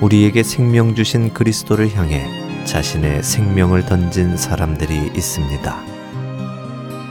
[0.01, 2.36] 우리에게 생명 주신 그리스도를 향해
[2.67, 5.85] 자신의 생명을 던진 사람들이 있습니다.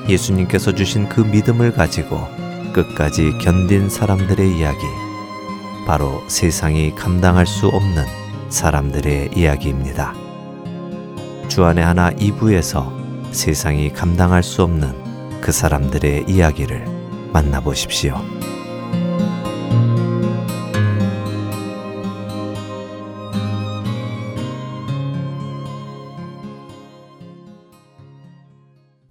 [0.07, 2.19] 예수님께서 주신 그 믿음을 가지고
[2.73, 4.85] 끝까지 견딘 사람들의 이야기.
[5.87, 8.05] 바로 세상이 감당할 수 없는
[8.49, 10.13] 사람들의 이야기입니다.
[11.47, 12.91] 주안의 하나 2부에서
[13.31, 16.85] 세상이 감당할 수 없는 그 사람들의 이야기를
[17.31, 18.34] 만나보십시오.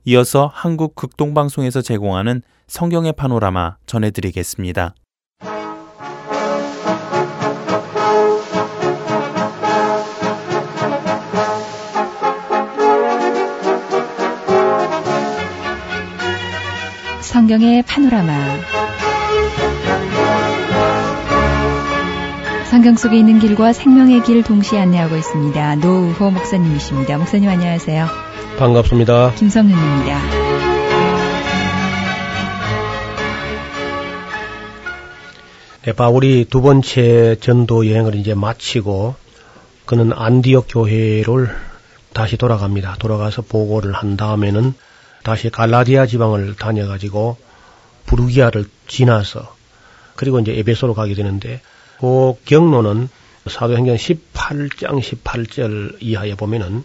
[0.06, 4.94] 이어서 한국 극동방송에서 제공하는 성경의 파노라마 전해드리겠습니다.
[17.22, 18.32] 성경의 파노라마
[22.70, 25.76] 성경 속에 있는 길과 생명의 길 동시에 안내하고 있습니다.
[25.76, 27.16] 노우호 목사님이십니다.
[27.18, 28.33] 목사님 안녕하세요.
[28.58, 29.34] 반갑습니다.
[29.34, 30.20] 김성윤입니다.
[35.82, 39.16] 네, 바울이 두 번째 전도 여행을 이제 마치고
[39.84, 41.54] 그는 안디옥 교회를
[42.12, 42.96] 다시 돌아갑니다.
[42.98, 44.72] 돌아가서 보고를 한 다음에는
[45.24, 47.36] 다시 갈라디아 지방을 다녀가지고
[48.06, 49.54] 부르기아를 지나서
[50.14, 51.60] 그리고 이제 에베소로 가게 되는데
[52.00, 53.08] 그 경로는
[53.46, 56.84] 사도행전 18장 18절 이하에 보면은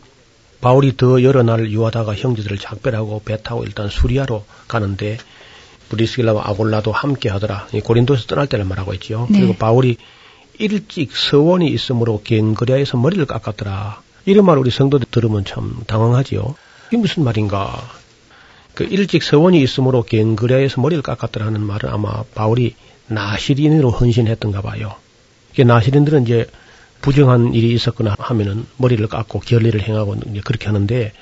[0.62, 5.18] 바울이 더 여러 날 유하다가 형제들을 작별하고 배 타고 일단 수리아로 가는데
[5.90, 7.68] 브리스길라와 아골라도 함께 하더라.
[7.84, 9.28] 고린도에서 떠날 때를 말하고 있지요.
[9.30, 9.40] 네.
[9.40, 9.98] 그리고 바울이
[10.60, 14.02] 일찍 서원이 있으므로 갱그리아에서 머리를 깎았더라.
[14.26, 16.56] 이런 말 우리 성도들 들으면 참 당황하지요.
[16.90, 17.82] 이게 무슨 말인가?
[18.76, 22.76] 그 일찍 서원이 있으므로 갱그리아에서 머리를 깎았더라 하는 말은 아마 바울이
[23.08, 24.96] 나시린으로 헌신했던가 봐요.
[25.54, 26.46] 이게 나시린들은 이제
[27.02, 31.14] 부정한 일이 있었거나 하면은 머리를 깎고 결례를 행하고 그렇게 하는데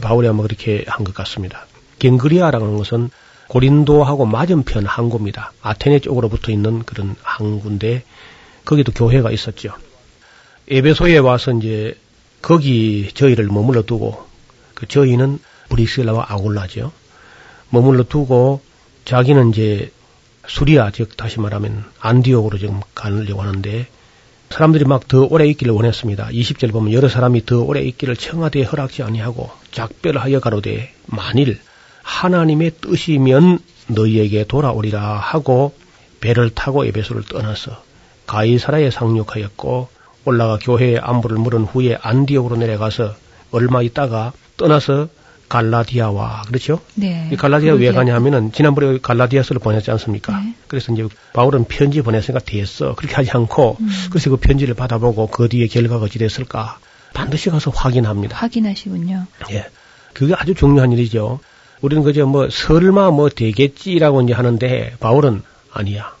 [0.00, 1.66] 바울이 아마 그렇게 한 것 같습니다.
[1.98, 3.10] 갱그리아라는 것은
[3.48, 5.52] 고린도하고 맞은편 항구입니다.
[5.60, 8.04] 아테네 쪽으로 붙어 있는 그런 항구인데
[8.64, 9.72] 거기도 교회가 있었죠.
[10.68, 11.98] 에베소에 와서 이제
[12.40, 14.24] 거기 저희를 머물러 두고
[14.74, 16.92] 그 저희는 브리스라와 아굴라죠.
[17.70, 18.60] 머물러 두고
[19.04, 19.90] 자기는 이제
[20.46, 23.86] 수리아 즉 다시 말하면 안디옥으로 지금 가려고 하는데
[24.50, 26.28] 사람들이 막 더 오래 있기를 원했습니다.
[26.28, 31.58] 20절 보면 여러 사람이 더 오래 있기를 청와대에 허락지 아니하고 작별하여 가로되 만일
[32.02, 35.72] 하나님의 뜻이면 너희에게 돌아오리라 하고
[36.20, 37.82] 배를 타고 에베소를 떠나서
[38.26, 39.88] 가이사라에 상륙하였고
[40.24, 43.14] 올라가 교회에 안부를 물은 후에 안디옥으로 내려가서
[43.52, 45.08] 얼마 있다가 떠나서
[45.50, 46.80] 갈라디아와 그렇죠?
[46.94, 47.28] 네.
[47.30, 50.40] 이 갈라디아 왜 가냐 하면은 지난번에 갈라디아서를 보냈지 않습니까?
[50.40, 50.54] 네.
[50.68, 52.94] 그래서 이제 바울은 편지 보냈으니까 됐어.
[52.94, 53.88] 그렇게 하지 않고 음.
[54.10, 56.78] 그래서 그 편지를 받아보고 그 뒤에 결과가 어찌 됐을까
[57.12, 58.36] 반드시 가서 확인합니다.
[58.38, 59.26] 확인하시군요.
[59.50, 59.66] 예.
[60.14, 61.40] 그게 아주 중요한 일이죠.
[61.82, 65.42] 우리는 그저 뭐 설마 뭐 되겠지라고 이제 하는데 바울은
[65.72, 66.14] 아니야.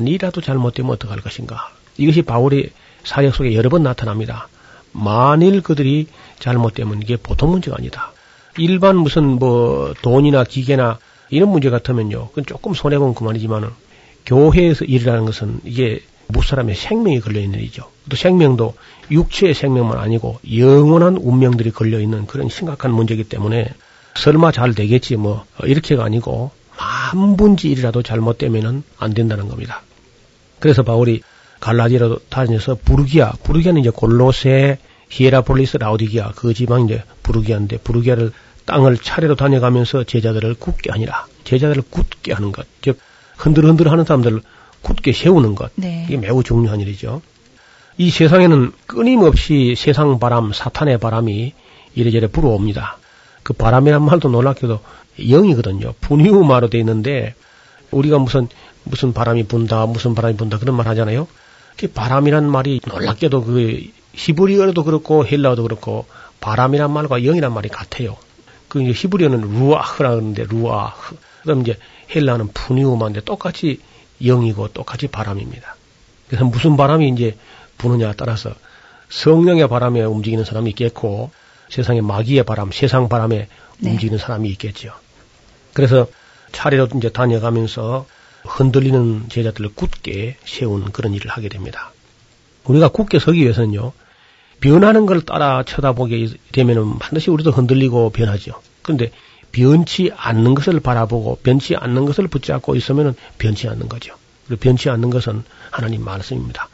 [0.00, 1.70] 만이라도 잘못되면 어떡할 것인가.
[1.98, 2.70] 이것이 바울의
[3.04, 4.48] 사역 속에 여러 번 나타납니다.
[4.92, 6.06] 만일 그들이
[6.38, 8.13] 잘못되면 이게 보통 문제가 아니다.
[8.58, 10.98] 일반 무슨 뭐 돈이나 기계나
[11.30, 12.28] 이런 문제 같으면요.
[12.28, 13.70] 그건 조금 손해보면 그만이지만은
[14.26, 17.90] 교회에서 일이라는 것은 이게 무사람의 생명이 걸려있는 일이죠.
[18.08, 18.74] 또 생명도
[19.10, 23.68] 육체의 생명만 아니고 영원한 운명들이 걸려있는 그런 심각한 문제이기 때문에
[24.16, 29.82] 설마 잘 되겠지 뭐 이렇게가 아니고 한 분지 일이라도 잘못되면은 안 된다는 겁니다.
[30.60, 31.22] 그래서 바울이
[31.60, 34.78] 갈라디아로 다녀서 브루기아, 브루기아는 이제 골로새,
[35.14, 38.32] 히에라폴리스, 라오디게아 그 지방 이제 브루기아인데 브루기아를
[38.66, 41.26] 땅을 차례로 다녀가면서 제자들을 굳게 하니라.
[41.44, 42.66] 제자들을 굳게 하는 것.
[42.82, 42.98] 즉
[43.36, 44.40] 흔들흔들 하는 사람들을
[44.82, 45.70] 굳게 세우는 것.
[45.76, 46.04] 네.
[46.08, 47.22] 이게 매우 중요한 일이죠.
[47.96, 51.52] 이 세상에는 끊임없이 세상 바람, 사탄의 바람이
[51.94, 52.98] 이래저래 불어옵니다.
[53.44, 54.80] 그 바람이란 말도 놀랍게도
[55.30, 55.94] 영이거든요.
[56.00, 57.34] 프뉴마로 돼 있는데
[57.92, 58.48] 우리가 무슨
[58.82, 61.28] 무슨 바람이 분다, 무슨 바람이 분다 그런 말 하잖아요.
[61.76, 63.84] 그 바람이란 말이 놀랍게도 그
[64.14, 66.06] 히브리어도 그렇고 헬라어도 그렇고
[66.40, 68.16] 바람이란 말과 영이란 말이 같아요.
[68.68, 71.16] 그 이제 히브리어는 루아흐라는데 루아흐.
[71.42, 71.78] 그다음 이제
[72.14, 73.80] 헬라는 푸니우마인데 똑같이
[74.22, 75.76] 영이고 똑같이 바람입니다.
[76.28, 77.36] 그래서 무슨 바람이 이제
[77.78, 78.54] 부느냐에 따라서
[79.10, 81.30] 성령의 바람에 움직이는 사람이 있겠고
[81.68, 83.48] 세상의 마귀의 바람, 세상 바람에
[83.78, 83.90] 네.
[83.90, 84.92] 움직이는 사람이 있겠죠.
[85.72, 86.06] 그래서
[86.52, 88.06] 차례로 이제 다녀가면서
[88.44, 91.92] 흔들리는 제자들을 굳게 세운 그런 일을 하게 됩니다.
[92.64, 93.92] 우리가 굳게 서기 위해서는요,
[94.60, 98.60] 변하는 걸 따라 쳐다보게 되면은 반드시 우리도 흔들리고 변하죠.
[98.82, 99.10] 그런데
[99.52, 104.14] 변치 않는 것을 바라보고 변치 않는 것을 붙잡고 있으면은 변치 않는 거죠.
[104.46, 106.68] 그리고 변치 않는 것은 하나님 말씀입니다.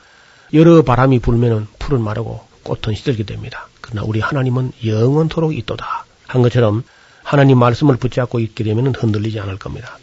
[0.53, 3.69] 여러 바람이 불면은 풀은 마르고 꽃은 시들게 됩니다.
[3.81, 6.05] 그러나 우리 하나님은 영원토록 있도다.
[6.27, 6.85] 한 것처럼
[7.23, 9.99] 하나님 말씀을 붙잡고 있게 되면은 흔들리지 않을 겁니다.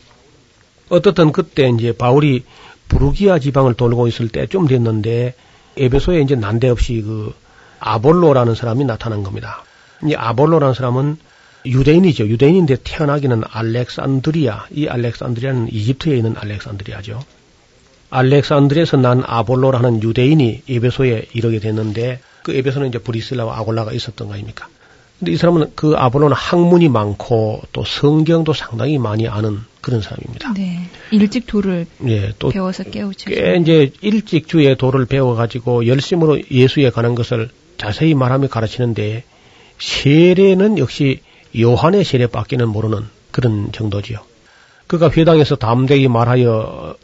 [0.89, 2.43] 어떻든 그때 이제 바울이
[2.87, 5.35] 부르기아 지방을 돌고 있을 때 좀 됐는데
[5.77, 7.33] 에베소에 이제 난데없이 그
[7.79, 9.63] 아볼로라는 사람이 나타난 겁니다.
[10.03, 11.17] 이 아볼로라는 사람은
[11.65, 12.27] 유대인이죠.
[12.27, 14.67] 유대인인데 태어나기는 알렉산드리아.
[14.71, 17.19] 이 알렉산드리아는 이집트에 있는 알렉산드리아죠.
[18.09, 24.69] 알렉산드리아에서 난 아볼로라는 유대인이 에베소에 이르게 됐는데 그 에베소는 이제 브리슬라와 아골라가 있었던 거 아닙니까?
[25.19, 30.53] 근데 이 사람은 그 아볼로는 학문이 많고 또 성경도 상당히 많이 아는 그런 사람입니다.
[30.53, 30.87] 네.
[31.11, 33.31] 일찍 도를 예, 또 배워서 깨우쳐.
[33.31, 39.23] 꽤 이제 일찍 주의 도를 배워 가지고 열심으로 예수에 관한 것을 자세히 말하며 가르치는데
[39.79, 41.21] 세례는 역시
[41.57, 44.19] 요한의 세례밖에는 모르는 그런 정도지요.
[44.87, 46.95] 그가 회당에서 담대히 말하여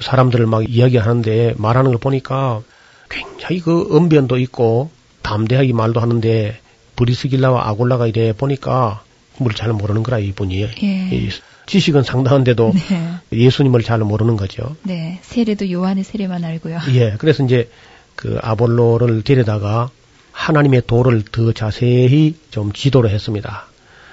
[0.00, 2.62] 사람들을 막 이야기하는데 말하는 걸 보니까
[3.08, 4.90] 굉장히 그 언변도 있고
[5.22, 6.58] 담대하게 말도 하는데
[6.96, 9.02] 브리스길라와 아골라가 이래 보니까
[9.38, 11.08] 뭘 잘 모르는 거라 이분이 예.
[11.12, 11.28] 이
[11.66, 13.14] 지식은 상당한데도 네.
[13.32, 14.76] 예수님을 잘 모르는 거죠.
[14.82, 15.18] 네.
[15.22, 16.78] 세례도 요한의 세례만 알고요.
[16.94, 17.70] 예, 그래서 이제
[18.16, 19.90] 그 아볼로를 데려다가
[20.40, 23.66] 하나님의 도를 더 자세히 좀 지도를 했습니다.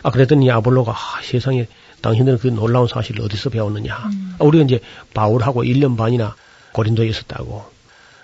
[0.04, 1.68] 아, 그랬더니 아볼로가 아, 세상에
[2.02, 3.96] 당신들은 그 놀라운 사실을 어디서 배웠느냐.
[3.96, 4.82] 아, 우리가 이제
[5.14, 6.36] 바울하고 1년 반이나
[6.74, 7.66] 고린도에 있었다고.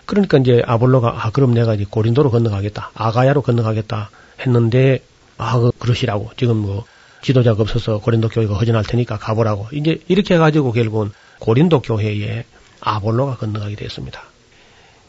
[0.05, 2.91] 그러니까 이제 아볼로가 아, 그럼 내가 이제 고린도로 건너가겠다.
[2.93, 4.09] 아가야로 건너가겠다
[4.41, 4.99] 했는데
[5.37, 6.31] 아, 그, 그러시라고.
[6.35, 6.83] 지금 뭐
[7.21, 9.69] 지도자가 없어서 고린도 교회가 허전할 테니까 가보라고.
[9.71, 12.43] 이제 이렇게 해가지고 결국은 고린도 교회에
[12.81, 14.32] 아볼로가 건너가게 됐습니다.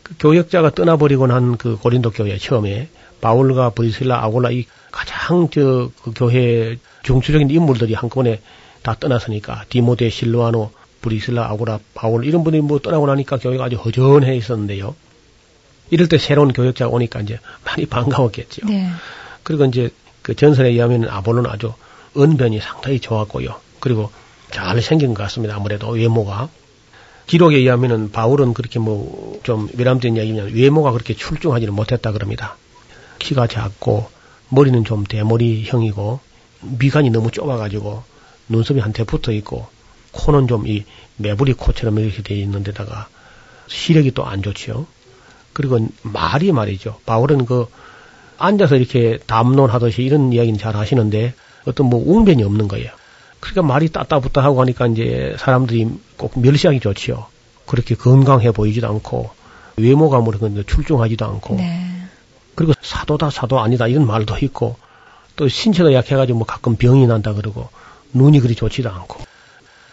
[0.04, 2.88] 그 교역자가 떠나버리고 난그 고린도 교회 처음에
[3.20, 8.40] 바울과 브리실라 아골라 이 가장 저 그 교회 중추적인 인물들이 한꺼번에
[8.82, 14.36] 다 떠났으니까 디모데 실로아노 브리실라 아고라 바울 이런 분들이 뭐 떠나고 나니까 교회가 아주 허전해
[14.36, 14.94] 있었는데요.
[15.90, 18.66] 이럴 때 새로운 교역자가 오니까 이제 많이 반가웠겠죠.
[18.66, 18.90] 네.
[19.42, 19.90] 그리고 이제
[20.22, 21.72] 그 전설에 의하면 아볼로는 아주
[22.16, 23.60] 언변이 상당히 좋았고요.
[23.80, 24.10] 그리고
[24.50, 25.56] 잘 생긴 것 같습니다.
[25.56, 26.48] 아무래도 외모가.
[27.26, 32.56] 기록에 의하면은 바울은 그렇게 뭐 좀 외람된 이야기냐면 외모가 그렇게 출중하지는 못했다 그럽니다.
[33.18, 34.08] 키가 작고
[34.48, 36.20] 머리는 좀 대머리형이고
[36.62, 38.02] 미간이 너무 좁아가지고
[38.48, 39.66] 눈썹이 한테 붙어 있고
[40.12, 40.84] 코는 좀 이
[41.16, 43.08] 매부리 코처럼 이렇게 돼 있는 데다가
[43.66, 44.86] 시력이 또 안 좋지요.
[45.52, 46.98] 그리고 말이 말이죠.
[47.04, 47.66] 바울은 그
[48.38, 51.34] 앉아서 이렇게 담론하듯이 이런 이야기는 잘 하시는데
[51.66, 52.90] 어떤 뭐 웅변이 없는 거예요.
[53.44, 57.26] 그러니까 말이 따따붙다 하고 하니까 이제 사람들이 꼭 멸시하기 좋지요.
[57.66, 59.30] 그렇게 건강해 보이지도 않고
[59.76, 60.32] 외모가 뭐
[60.66, 61.90] 출중하지도 않고 네.
[62.54, 64.76] 그리고 사도다 사도 아니다 이런 말도 있고
[65.36, 67.68] 또 신체가 약해가지고 뭐 가끔 병이 난다 그러고
[68.12, 69.20] 눈이 그리 좋지도 않고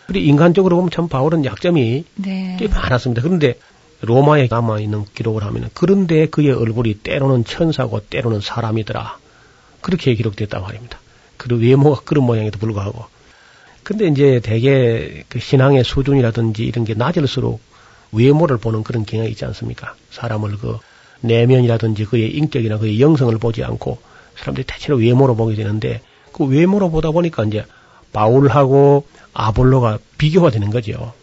[0.07, 2.57] 그리고 인간적으로 보면 참 바울은 약점이 네.
[2.59, 3.21] 꽤 많았습니다.
[3.21, 3.57] 그런데
[4.01, 9.17] 로마에 남아 있는 기록을 하면 그런데 그의 얼굴이 때로는 천사고 때로는 사람이더라
[9.81, 10.99] 그렇게 기록됐단 말입니다.
[11.37, 13.05] 그리고 외모가 그런 모양에도 불구하고
[13.83, 17.61] 근데 이제 대개 그 신앙의 수준이라든지 이런 게 낮을수록
[18.11, 19.95] 외모를 보는 그런 경향이 있지 않습니까?
[20.11, 20.77] 사람을 그
[21.21, 23.99] 내면이라든지 그의 인격이나 그의 영성을 보지 않고
[24.35, 26.01] 사람들이 대체로 외모로 보게 되는데
[26.31, 27.65] 그 외모로 보다 보니까 이제
[28.13, 31.13] 바울하고 아볼로가 비교가 되는 거죠.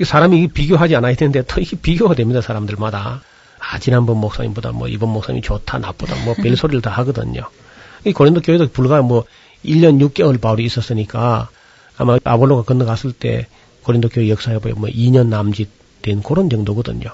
[0.00, 3.22] 이 사람이 비교하지 않아야 되는데 또 이게 비교가 됩니다, 사람들마다.
[3.58, 7.42] 아, 지난번 목사님보다 뭐 이번 목사님이 좋다, 나쁘다, 뭐 별소리를 다 하거든요.
[8.04, 9.24] 이 고린도 교회도 불과 뭐
[9.64, 11.48] 1년 6개월 바울이 있었으니까
[11.96, 13.46] 아마 아볼로가 건너갔을 때
[13.82, 15.68] 고린도 교회 역사에 보면 뭐 2년 남짓
[16.02, 17.10] 된 그런 정도거든요.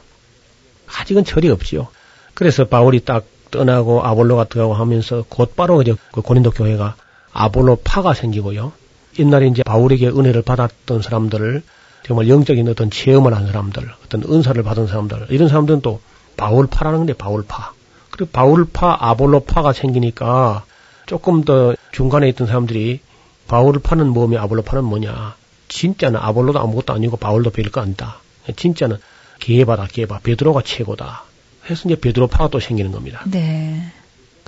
[0.86, 1.88] 아직은 철이 없지요.
[2.34, 6.96] 그래서 바울이 딱 떠나고 아볼로가 들어가고 하면서 곧바로 이제 그 고린도 교회가
[7.32, 8.72] 아볼로 파가 생기고요.
[9.18, 11.62] 옛날에 이제 바울에게 은혜를 받았던 사람들을
[12.04, 16.00] 정말 영적인 어떤 체험을 한 사람들, 어떤 은사를 받은 사람들, 이런 사람들은 또
[16.36, 17.72] 바울파라는 건데 바울파.
[18.10, 20.64] 그리고 바울파, 아볼로파가 생기니까
[21.06, 23.00] 조금 더 중간에 있던 사람들이
[23.48, 25.36] 바울파는 뭐며 아볼로 파는 뭐냐.
[25.68, 28.20] 진짜는 아볼로도 아무것도 아니고 바울도 별거 아니다.
[28.54, 28.98] 진짜는
[29.40, 30.20] 개바다, 개바.
[30.20, 31.24] 베드로가 최고다.
[31.68, 33.22] 해서 이제 베드로 파가 또 생기는 겁니다.
[33.26, 33.92] 네.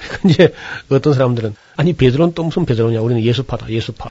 [0.29, 0.55] 이제
[0.91, 4.09] 어떤 사람들은 아니 베드로는 또 무슨 베드로냐 우리는 예수파다 예수파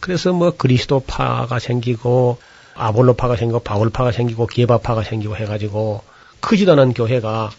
[0.00, 2.38] 그래서 뭐 그리스도파가 생기고
[2.74, 6.02] 아볼로파가 생기고 바울파가 생기고 게바파가 생기고 해가지고
[6.40, 7.50] 크지도 않은 교회가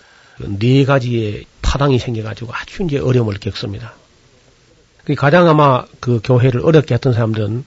[0.60, 3.96] 네 가지의 파당이 생겨가지고 아주 이제 어려움을 겪습니다.
[5.06, 7.66] 그 가장 아마 그 교회를 어렵게 했던 사람들은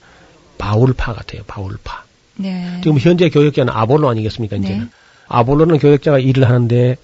[0.57, 1.43] 바울파 같아요.
[1.47, 2.03] 바울파.
[2.37, 2.79] 네.
[2.83, 4.55] 지금 현재 교역자는 아볼로 아니겠습니까?
[4.57, 4.89] 이제는 네.
[5.27, 6.97] 아볼로는 교역자가 일을 하는데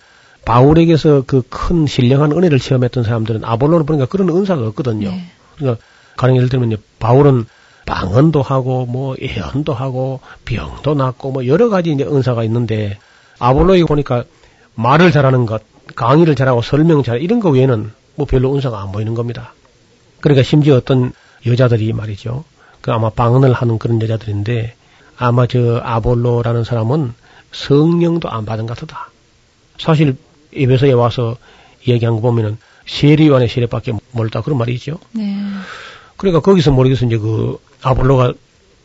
[0.46, 5.10] 바울에게서 그 큰 신령한 은혜를 체험했던 사람들은 아볼로를 보니까 그런 은사가 없거든요.
[5.10, 5.26] 네.
[5.56, 5.82] 그러니까
[6.18, 7.46] 가령 예를 들면 바울은
[7.86, 12.98] 방언도 하고 뭐 예언도 하고 병도 낫고 뭐 여러 가지 이제 은사가 있는데
[13.40, 14.24] 아볼로에 보니까
[14.76, 15.62] 말을 잘하는 것,
[15.96, 19.54] 강의를 잘하고 설명 잘 이런 거 외에는 뭐 별로 은사가 안 보이는 겁니다.
[20.24, 21.12] 그러니까 심지어 어떤
[21.46, 22.46] 여자들이 말이죠.
[22.80, 24.74] 그 아마 방언을 하는 그런 여자들인데
[25.18, 27.14] 아마 저 아볼로라는 사람은
[27.52, 29.10] 성령도 안 받은 것 같다.
[29.78, 30.16] 사실
[30.54, 31.36] 에베소에 와서
[31.86, 32.58] 이야기한 거 보면은
[32.88, 34.98] 세례요한의 세례밖에 멀다 그런 말이 있죠.
[35.12, 35.36] 네.
[36.16, 38.32] 그러니까 거기서 모르겠어 이제 그 아볼로가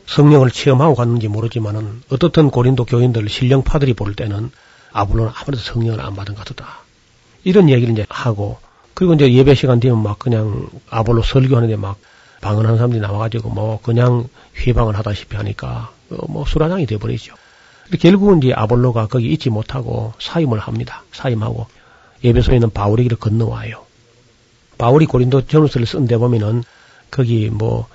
[0.07, 4.51] 성령을 체험하고 갔는지 모르지만은 어떻든 고린도 교인들 신령파들이 볼 때는
[4.93, 6.81] 아볼로는 아무래도 성령을 안 받은 것 같다.
[7.45, 8.59] 이런 얘기를 이제 하고
[8.99, 11.99] 그리고 이제 예배 시간 되면 막 그냥 아볼로 설교하는데 막
[12.41, 14.27] 방언하는 사람들이 나와가지고 뭐 그냥
[14.57, 17.37] 회방을 하다시피 하니까 어, 뭐 수라장이 돼버리죠.
[18.01, 21.05] 결국은 이제 아볼로가 거기 있지 못하고 사임을 합니다.
[21.13, 21.69] 사임하고
[22.25, 23.85] 예배소에 있는 길을 건너와요.
[24.79, 26.65] 바울이 고린도 전후서를 쓴 데 보면은
[27.13, 27.87] 거기 뭐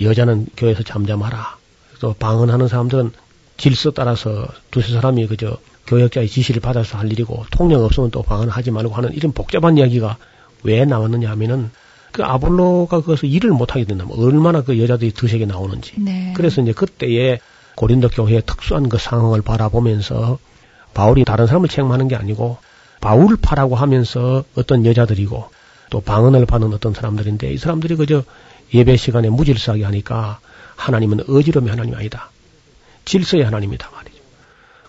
[0.00, 1.58] 여자는 교회에서 잠잠하라.
[2.00, 3.12] 또 방언하는 사람들은
[3.58, 8.94] 질서 따라서 두세 사람이 그저 교역자의 지시를 받아서 할 일이고 통역 없으면 또 방언하지 말고
[8.94, 10.16] 하는 이런 복잡한 이야기가
[10.66, 11.70] 왜 나왔느냐 하면은
[12.12, 15.92] 그 아볼로가 그것을 일을 못하게 된다면 얼마나 그 여자들이 드세게 나오는지.
[15.98, 16.32] 네.
[16.36, 17.38] 그래서 이제 그때에
[17.76, 20.38] 고린도 교회의 특수한 그 상황을 바라보면서
[20.94, 22.56] 바울이 다른 사람을 책망하는 게 아니고
[23.00, 25.50] 바울파라고 하면서 어떤 여자들이고
[25.90, 28.22] 또 방언을 받는 어떤 사람들인데 이 사람들이 그저
[28.72, 30.40] 예배 시간에 무질서하게 하니까
[30.74, 32.30] 하나님은 어지러움의 하나님이 아니다.
[33.04, 34.16] 질서의 하나님이다 말이죠.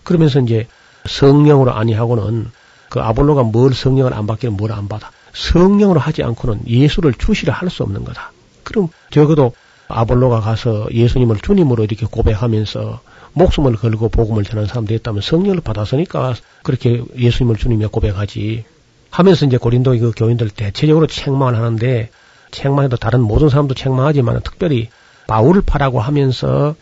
[0.02, 0.66] 그러면서 이제
[1.06, 2.50] 성령으로 아니하고는
[2.88, 5.10] 그 아볼로가 뭘 성령을 안 받기는 뭘 안 받아.
[5.38, 8.32] 성령으로 하지 않고는 예수를 주시를 할 수 없는 거다.
[8.64, 9.52] 그럼 적어도
[9.88, 13.00] 아볼로가 가서 예수님을 주님으로 이렇게 고백하면서
[13.34, 18.64] 목숨을 걸고 복음을 전하는 사람들이 있다면 성령을 받았으니까 그렇게 예수님을 주님이라 고백하지.
[19.10, 22.10] 하면서 이제 고린도의 그 교인들 대체적으로 책망을 하는데
[22.50, 24.88] 책망해도 다른 모든 사람도 책망하지만 특별히
[25.26, 26.74] 바울을 파라고 하면서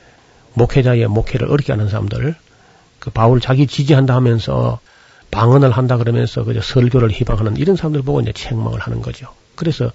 [0.54, 2.34] 목회자의 목회를 어렵게 하는 사람들
[2.98, 4.80] 그 바울 자기 지지한다 하면서
[5.30, 9.28] 방언을 한다 그러면서 그저 설교를 희망하는 이런 사람들 보고 이제 책망을 하는 거죠.
[9.54, 9.92] 그래서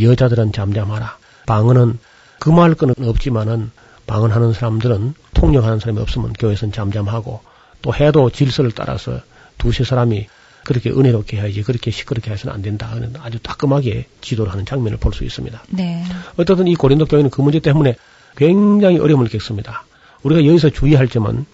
[0.00, 1.16] 여자들은 잠잠하라.
[1.46, 1.98] 방언은
[2.38, 3.70] 그 거는 없지만은
[4.06, 7.40] 방언하는 사람들은 통역하는 사람이 없으면 교회에서는 잠잠하고
[7.82, 9.20] 또 해도 질서를 따라서
[9.58, 10.26] 두세 사람이
[10.64, 12.88] 그렇게 은혜롭게 해야지 그렇게 시끄럽게 해서는 안 된다.
[12.90, 15.62] 하는 아주 따끔하게 지도를 하는 장면을 볼 수 있습니다.
[15.70, 16.04] 네.
[16.36, 17.96] 어쨌든 이 고린도 교회는 그 문제 때문에
[18.36, 19.84] 굉장히 어려움을 겪습니다.
[20.22, 21.46] 우리가 여기서 주의할 점은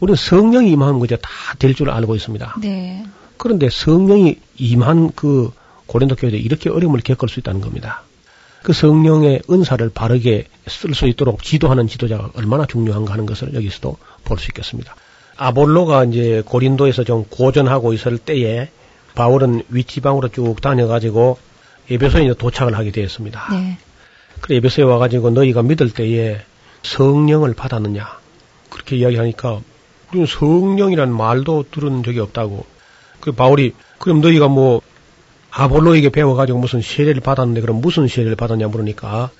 [0.00, 2.56] 우리는 성령이 임하면 그저 다될 줄 알고 있습니다.
[2.60, 3.04] 네.
[3.36, 5.50] 그런데 성령이 임한 그
[5.86, 8.02] 고린도 교회도 이렇게 어려움을 겪을 수 있다는 겁니다.
[8.62, 14.38] 그 성령의 은사를 바르게 쓸 수 있도록 지도하는 지도자가 얼마나 중요한가 하는 것을 여기서도 볼
[14.38, 14.94] 수 있겠습니다.
[15.36, 18.68] 아볼로가 이제 고린도에서 좀 고전하고 있을 때에
[19.14, 21.38] 바울은 윗지방으로 쭉 다녀가지고
[21.90, 23.48] 에베소에 이제 도착을 하게 되었습니다.
[23.52, 23.78] 네.
[24.40, 26.40] 그래 에베소에 와가지고 너희가 믿을 때에
[26.82, 28.06] 성령을 받았느냐
[28.68, 29.60] 그렇게 이야기하니까
[30.10, 32.66] 우리는 성령이란 말도 들은 적이 없다고.
[33.20, 34.80] 그 바울이 그럼 너희가 뭐
[35.50, 39.30] 아볼로에게 배워가지고 무슨 세례를 받았는데 그럼 무슨 세례를 받았냐 물으니까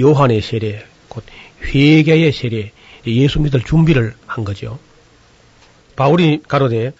[0.00, 1.24] 요한의 세례, 곧
[1.62, 2.72] 회개의 세례,
[3.06, 4.78] 예수 믿을 준비를 한 거죠.
[5.96, 6.92] 바울이 가로되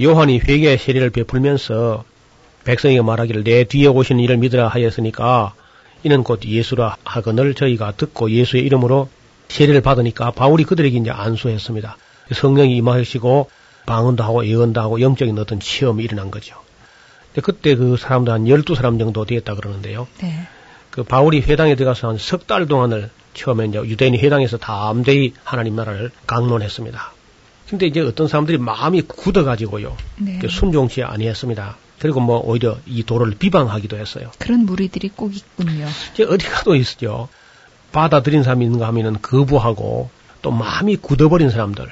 [0.00, 2.04] 요한이 회개의 세례를 베풀면서
[2.64, 5.54] 백성에게 말하기를 내 뒤에 오시는 이를 믿으라 하였으니까
[6.02, 9.08] 이는 곧 예수라 하거늘 저희가 듣고 예수의 이름으로
[9.48, 11.96] 세례를 받으니까 바울이 그들에게 이제 안수했습니다.
[12.34, 13.50] 성령이 임하시고
[13.86, 16.56] 방언도 하고 예언도 하고 영적인 어떤 체험이 일어난 거죠.
[17.32, 20.08] 근데 그때 그 사람도 한 12사람 정도 되었다 그러는데요.
[20.20, 20.46] 네.
[20.90, 26.10] 그 바울이 회당에 들어가서 한 석 달 동안을 처음에 이제 유대인이 회당에서 담대히 하나님 나라를
[26.26, 27.12] 강론했습니다.
[27.68, 29.96] 근데 이제 어떤 사람들이 마음이 굳어가지고요.
[30.18, 30.38] 네.
[30.40, 31.76] 그 순종치 아니했습니다.
[31.98, 34.30] 그리고 뭐 오히려 이 도를 비방하기도 했어요.
[34.38, 35.86] 그런 무리들이 꼭 있군요.
[36.14, 37.28] 이제 어디 가도 있죠.
[37.92, 40.10] 받아들인 사람이 있는가 하면은 거부하고
[40.42, 41.88] 또 마음이 굳어버린 사람들.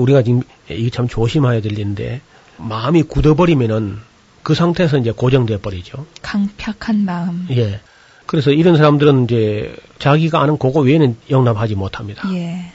[0.00, 2.20] 우리가 지금 이게 참 조심해야 될 일인데
[2.58, 3.98] 마음이 굳어버리면은
[4.42, 6.06] 그 상태에서 이제 고정돼 버리죠.
[6.22, 7.46] 강팍한 마음.
[7.50, 7.80] 예.
[8.26, 12.28] 그래서 이런 사람들은 이제 자기가 아는 그거 외에는 용납하지 못합니다.
[12.34, 12.72] 예.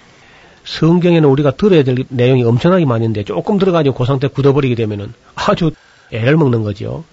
[0.63, 5.71] 성경에는 우리가 들어야 될 내용이 엄청나게 많은데 조금 들어가지고 그 상태 굳어버리게 되면은 아주
[6.11, 7.03] 애를 먹는 거죠.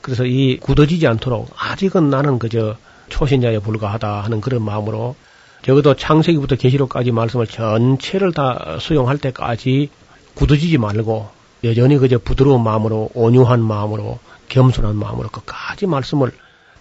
[0.00, 2.76] 그래서 이 굳어지지 않도록 아직은 나는 그저
[3.10, 5.14] 초신자에 불과하다 하는 그런 마음으로
[5.62, 9.90] 적어도 창세기부터 계시록까지 말씀을 전체를 다 수용할 때까지
[10.34, 11.28] 굳어지지 말고
[11.64, 16.32] 여전히 그저 부드러운 마음으로 온유한 마음으로 겸손한 마음으로 끝까지 말씀을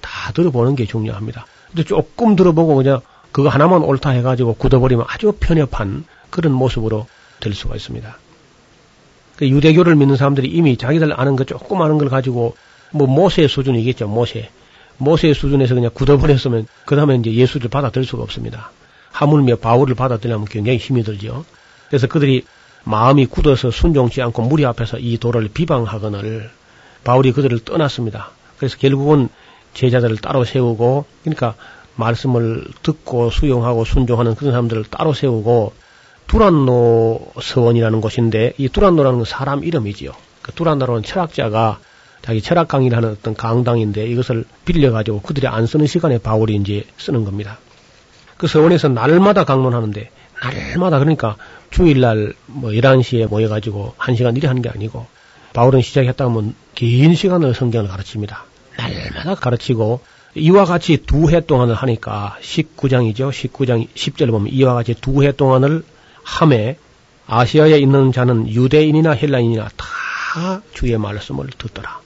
[0.02, 1.46] 다 들어보는 게 중요합니다.
[1.68, 3.02] 근데 조금 들어보고 그냥
[3.32, 7.08] 그거 하나만 옳다 해가지고 굳어버리면 아주 편협한 그런 모습으로
[7.40, 8.18] 될 수가 있습니다.
[9.36, 12.56] 그 유대교를 믿는 사람들이 이미 자기들 아는 거 조금 아는 걸 가지고
[12.92, 14.50] 뭐 모세 수준이겠죠, 모세.
[15.00, 18.72] 모세 수준에서 그냥 굳어버렸으면 그 다음에 이제 예수를 받아들일 수가 없습니다.
[19.12, 21.46] 하물며 바울을 받아들이려면 굉장히 힘이 들죠.
[21.88, 22.46] 그래서 그들이
[22.84, 26.50] 마음이 굳어서 순종치 않고 무리 앞에서 이 도를 비방하거늘
[27.04, 28.32] 바울이 그들을 떠났습니다.
[28.58, 29.30] 그래서 결국은
[29.74, 31.56] 제자들을 따로 세우고 그러니까
[31.96, 35.74] 말씀을 듣고 수용하고 순종하는 그런 사람들을 따로 세우고
[36.28, 40.12] 두란노 서원이라는 곳인데 이 두란노라는 건 사람 이름이지요.
[40.42, 41.80] 그 두란노라는 철학자가
[42.22, 47.24] 자기 철학 강의를 하는 어떤 강당인데 이것을 빌려가지고 그들이 안 쓰는 시간에 바울이 이제 쓰는
[47.26, 47.58] 겁니다.
[48.38, 50.12] 그 서원에서 날마다 강론하는데
[50.42, 51.36] 날마다 그러니까
[51.72, 55.06] 주일날 뭐 11시에 모여가지고 1시간 일이 하는 게 아니고
[55.54, 58.46] 바울은 시작했다 하면 긴 시간을 성경을 가르칩니다.
[58.78, 60.02] 날마다 가르치고
[60.36, 63.32] 이와 같이 두 해 동안을 하니까 19장이죠.
[63.32, 65.84] 19장 10절 보면 이와 같이 두 해 동안을
[66.24, 66.78] 함에
[67.28, 72.00] 아시아에 있는 자는 유대인이나 헬라인이나 다 주의 말씀을 듣더라.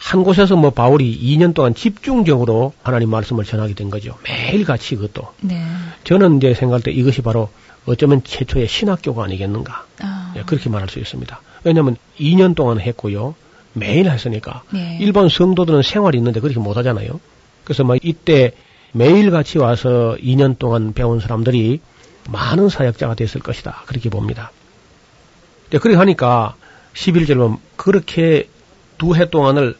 [0.00, 4.16] 한 곳에서 뭐 바울이 2년 동안 집중적으로 하나님 말씀을 전하게 된 거죠.
[4.24, 5.28] 매일같이 그것도.
[5.42, 5.62] 네.
[6.04, 7.50] 저는 이제 생각할 때 이것이 바로
[7.86, 9.84] 어쩌면 최초의 신학교가 아니겠는가.
[10.00, 10.32] 아.
[10.36, 11.40] 예, 그렇게 말할 수 있습니다.
[11.64, 13.34] 왜냐하면 2년 동안 했고요.
[13.74, 14.62] 매일 했으니까.
[14.70, 14.96] 네.
[15.00, 17.20] 일반 성도들은 생활이 있는데 그렇게 못 하잖아요.
[17.64, 18.52] 그래서 막 이때
[18.92, 21.80] 매일 같이 와서 2년 동안 배운 사람들이
[22.30, 23.82] 많은 사역자가 됐을 것이다.
[23.86, 24.50] 그렇게 봅니다.
[25.68, 26.56] 네, 그렇게 하니까
[26.94, 28.48] 11절은 그렇게
[28.98, 29.76] 두 해 동안을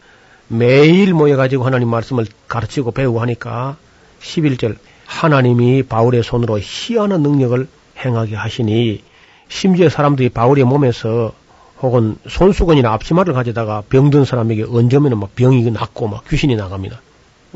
[0.53, 3.76] 매일 모여가지고 하나님 말씀을 가르치고 배우고 하니까
[4.20, 4.76] 11절
[5.07, 7.68] 하나님이 바울의 손으로 희한한 능력을
[8.05, 9.03] 행하게 하시니
[9.48, 11.32] 심지어 사람들이 바울의 몸에서
[11.80, 17.01] 혹은 손수건이나 앞치마를 가져다가 병든 사람에게 얹으면 막 병이 낫고 막 귀신이 나갑니다.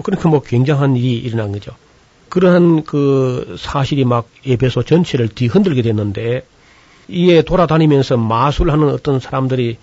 [0.00, 1.72] 그러니까 뭐 굉장한 일이 일어난 거죠.
[2.28, 6.46] 그러한 그 사실이 막 에베소 전체를 뒤흔들게 됐는데
[7.08, 9.78] 이에 돌아다니면서 마술하는 어떤 사람들이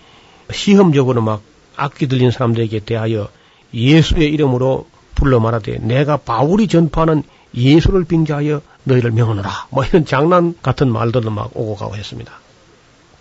[0.50, 1.42] 시험적으로 막
[1.76, 3.30] 악기 들린 사람들에게 대하여
[3.74, 7.24] 예수의 이름으로 불러 말하되 내가 바울이 전파하는
[7.56, 9.68] 예수를 빙자하여 너희를 명하노라.
[9.70, 12.34] 뭐 이런 장난 같은 말들도 막 오고 가고 했습니다.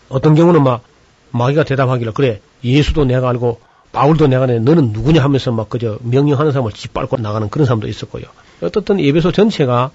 [0.09, 0.83] 어떤 경우는 막
[1.31, 3.61] 마귀가 대답하기를 그래 예수도 내가 알고
[3.93, 8.25] 바울도 내가 내 너는 누구냐 하면서 막 그저 명령하는 사람을 짓밟고 나가는 그런 사람도 있었고요.
[8.63, 9.91] 어떻든 예배소 전체가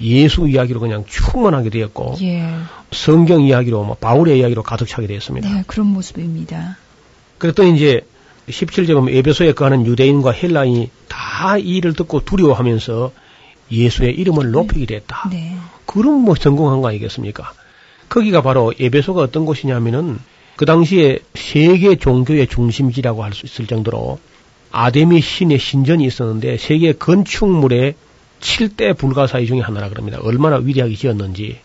[0.00, 2.48] 예수 이야기로 그냥 충만하게 되었고 예.
[2.90, 5.48] 성경 이야기로 뭐 바울의 이야기로 가득 차게 되었습니다.
[5.48, 6.78] 네, 그런 모습입니다.
[7.42, 8.02] 그랬더니 이제
[8.48, 13.10] 17절 보면 에베소에 거하는 유대인과 헬라인이 다 이 일을 듣고 두려워하면서
[13.72, 15.28] 예수의 이름을 높이게 됐다.
[15.32, 15.56] 네.
[15.86, 17.52] 그럼 뭐 성공한 거 아니겠습니까?
[18.08, 20.20] 거기가 바로 에베소가 어떤 곳이냐면은
[20.54, 24.20] 그 당시에 세계 종교의 중심지라고 할 수 있을 정도로
[24.70, 27.94] 아데미 신의 신전이 있었는데 세계 건축물의
[28.40, 30.20] 7대 불가사의 중에 하나라 그럽니다.
[30.22, 31.58] 얼마나 위대하게 지었는지.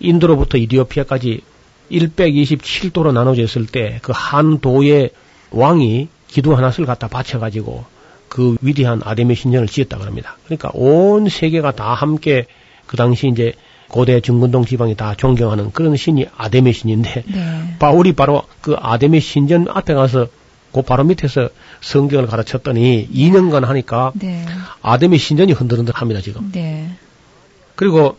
[0.00, 1.42] 인도로부터 이디오피아까지
[1.90, 5.10] 127도로 나눠져 있을 때 그 한 도의
[5.50, 7.84] 왕이 기도 하나를 갖다 바쳐가지고
[8.28, 10.36] 그 위대한 아데미 신전을 지었다 그럽니다.
[10.44, 12.46] 그러니까 온 세계가 다 함께
[12.86, 13.52] 그 당시 이제
[13.88, 17.76] 고대 중근동 지방이 다 존경하는 그런 신이 아데미 신인데 네.
[17.78, 20.26] 바울이 바로 그 아데미 신전 앞에 가서
[20.72, 21.48] 그 바로 밑에서
[21.80, 24.44] 성경을 가르쳤더니 2년간 하니까 네.
[24.82, 26.50] 아데미 신전이 흔들흔들합니다 지금.
[26.52, 26.90] 네.
[27.76, 28.16] 그리고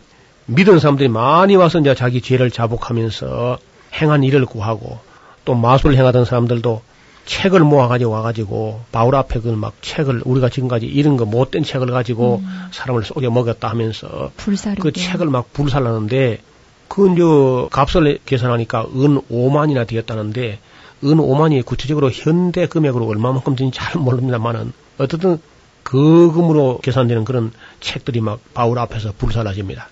[0.48, 3.60] 믿은 사람들이 많이 와서 이제 자기 죄를 자복하면서
[4.02, 5.00] 행한 일을 구하고
[5.44, 6.82] 또 마술 행하던 사람들도
[7.26, 12.42] 책을 모아가지고 와가지고 바울 앞에 그 막 책을 우리가 지금까지 이런 거 못된 책을 가지고
[12.72, 14.82] 사람을 속여 먹였다 하면서 불사르게.
[14.82, 16.40] 그 책을 막 불살라는데
[16.88, 17.22] 그 이제
[17.70, 20.60] 값을 계산하니까 은 5만이나 되었다는데
[21.04, 25.40] 은 5만이 구체적으로 현대 금액으로 얼마만큼 되는지 잘 모릅니다만은 어쨌든
[25.84, 29.90] 그 금으로 계산되는 그런 책들이 막 바울 앞에서 불살라집니다.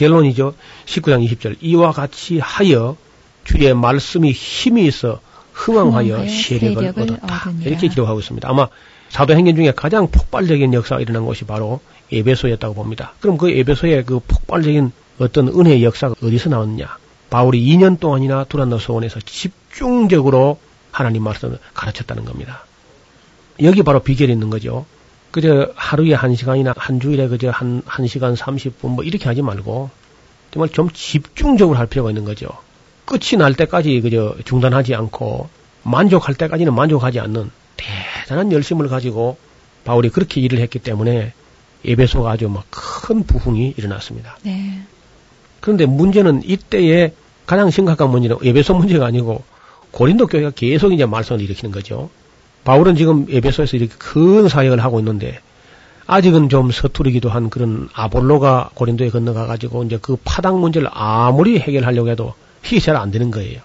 [0.00, 0.54] 결론이죠.
[0.86, 2.96] 19장 20절 이와 같이 하여
[3.44, 5.20] 주의 말씀이 힘이 있어
[5.52, 7.42] 흥왕하여 세력을 세력을 얻었다.
[7.48, 7.68] 얻으니라.
[7.68, 8.48] 이렇게 기록하고 있습니다.
[8.48, 8.68] 아마
[9.10, 11.80] 사도행전 중에 가장 폭발적인 역사가 일어난 것이 바로
[12.12, 13.12] 에베소였다고 봅니다.
[13.20, 16.96] 그럼 그 에베소의 그 폭발적인 어떤 은혜의 역사가 어디서 나왔느냐?
[17.28, 20.58] 바울이 2년 동안이나 두란노 소원에서 집중적으로
[20.90, 22.64] 하나님 말씀을 가르쳤다는 겁니다.
[23.62, 24.86] 여기 바로 비결이 있는 거죠.
[25.30, 29.90] 그저 하루에 한 시간이나 한 주일에 그저 한, 한 시간 30분 뭐 이렇게 하지 말고
[30.50, 32.48] 정말 좀 집중적으로 할 필요가 있는 거죠.
[33.04, 35.48] 끝이 날 때까지 그저 중단하지 않고
[35.82, 39.38] 만족할 때까지는 만족하지 않는 대단한 열심을 가지고
[39.84, 41.32] 바울이 그렇게 일을 했기 때문에
[41.84, 42.64] 에베소가 아주 막
[43.10, 44.38] 큰 부흥이 일어났습니다.
[44.44, 44.82] 네.
[45.58, 47.12] 그런데 문제는 이때에
[47.44, 49.42] 가장 심각한 문제는 에베소 문제가 아니고
[49.90, 52.08] 고린도 교회가 계속 이제 말썽을 일으키는 거죠.
[52.64, 55.40] 바울은 지금 에베소에서 이렇게 큰 사역을 하고 있는데
[56.06, 62.08] 아직은 좀 서투르기도 한 그런 아볼로가 고린도에 건너가 가지고 이제 그 파당 문제를 아무리 해결하려고
[62.08, 62.34] 해도
[62.66, 63.60] 이게 잘 안 되는 거예요.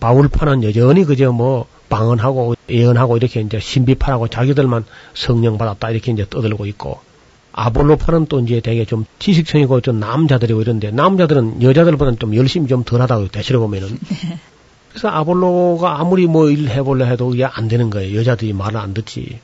[0.00, 6.66] 바울파는 여전히 그저 뭐 방언하고 예언하고 이렇게 이제 신비파라고 자기들만 성령 받았다 이렇게 이제 떠들고
[6.66, 7.00] 있고
[7.52, 13.28] 아볼로파는 또 이제 되게 좀 지식성이고 좀 남자들이고 이런데 남자들은 여자들보다는 좀 열심히 좀 덜하다고
[13.28, 13.98] 대체로 보면은
[14.90, 18.18] 그래서 아볼로가 아무리 뭐 일 해볼래 해도 이게 안 되는 거예요.
[18.18, 19.38] 여자들이 말을 안 듣지.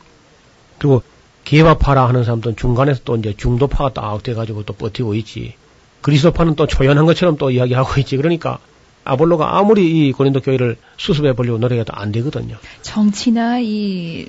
[0.78, 1.02] 그리고
[1.44, 5.54] 개바파라 하는 사람들은 중간에서 또 이제 중도파가 딱 돼가지고 또 버티고 있지.
[6.02, 8.16] 그리스도파는 또 초연한 것처럼 또 이야기하고 있지.
[8.16, 8.58] 그러니까
[9.04, 12.56] 아볼로가 아무리 이 고린도 교회를 수습해 보려고 노력해도 안 되거든요.
[12.82, 14.26] 정치나 이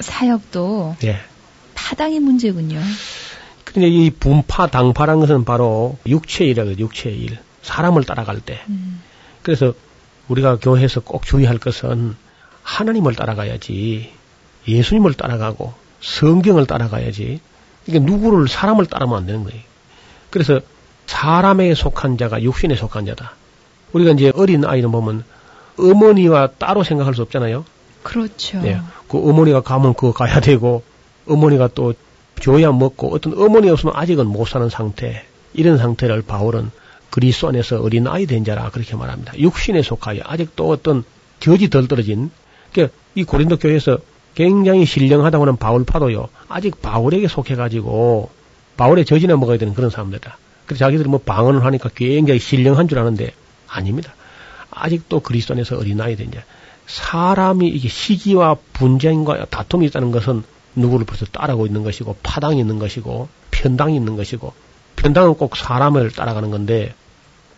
[0.00, 1.18] 사역도 예.
[1.76, 2.80] 파당의 문제군요.
[3.64, 6.78] 근데 이 분파, 당파라는 것은 바로 육체일이라고.
[6.78, 7.38] 육체일.
[7.62, 8.60] 사람을 따라갈 때.
[8.68, 9.02] 음.
[9.42, 9.74] 그래서
[10.28, 12.16] 우리가 교회에서 꼭 주의할 것은
[12.62, 14.12] 하나님을 따라가야지.
[14.66, 17.40] 예수님을 따라가고 성경을 따라가야지.
[17.86, 19.60] 이게 누구를 사람을 따르면 안 되는 거예요.
[20.30, 20.60] 그래서
[21.06, 23.32] 사람에 속한 자가 육신에 속한 자다.
[23.92, 25.24] 우리가 이제 어린 아이를 보면
[25.78, 27.64] 어머니와 따로 생각할 수 없잖아요.
[28.02, 28.60] 그렇죠.
[28.60, 28.80] 네.
[29.08, 30.82] 그 어머니가 가면 그거 가야 되고
[31.28, 31.94] 어머니가 또
[32.40, 35.24] 줘야 먹고 어떤 어머니 없으면 아직은 못 사는 상태.
[35.54, 36.70] 이런 상태를 바울은
[37.16, 39.38] 그리스도 안에서 어린 아이 된 자라 그렇게 말합니다.
[39.38, 41.02] 육신에 속하여 아직도 어떤
[41.40, 42.30] 저지 덜 떨어진
[42.70, 44.00] 그러니까 이 고린도 교회에서
[44.34, 46.28] 굉장히 신령하다고 하는 바울 파도요.
[46.46, 48.28] 아직 바울에게 속해가지고
[48.76, 50.36] 바울의 저지나 먹어야 되는 그런 사람들이다.
[50.66, 53.32] 그래서 자기들이 뭐 방언을 하니까 굉장히 신령한 줄 아는데
[53.66, 54.12] 아닙니다.
[54.70, 56.44] 아직도 그리스도 안에서 어린아이 된 자.
[56.86, 60.42] 사람이 이게 시기와 분쟁과 다툼이 있다는 것은
[60.74, 64.52] 누구를 벌써 따라고 있는 것이고 파당이 있는 것이고 편당이 있는 것이고
[64.96, 66.94] 편당은 꼭 사람을 따라가는 건데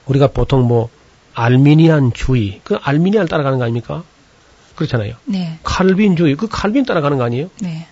[0.08, 0.88] 우리가 보통 뭐
[1.34, 4.02] 알미니안 주의 그 알미니안을 따라가는 거 아닙니까?
[4.74, 5.14] 그렇잖아요.
[5.24, 5.58] 네.
[5.62, 7.50] 칼빈 주의 그 칼빈 따라가는 거 아니에요?
[7.60, 7.86] 네.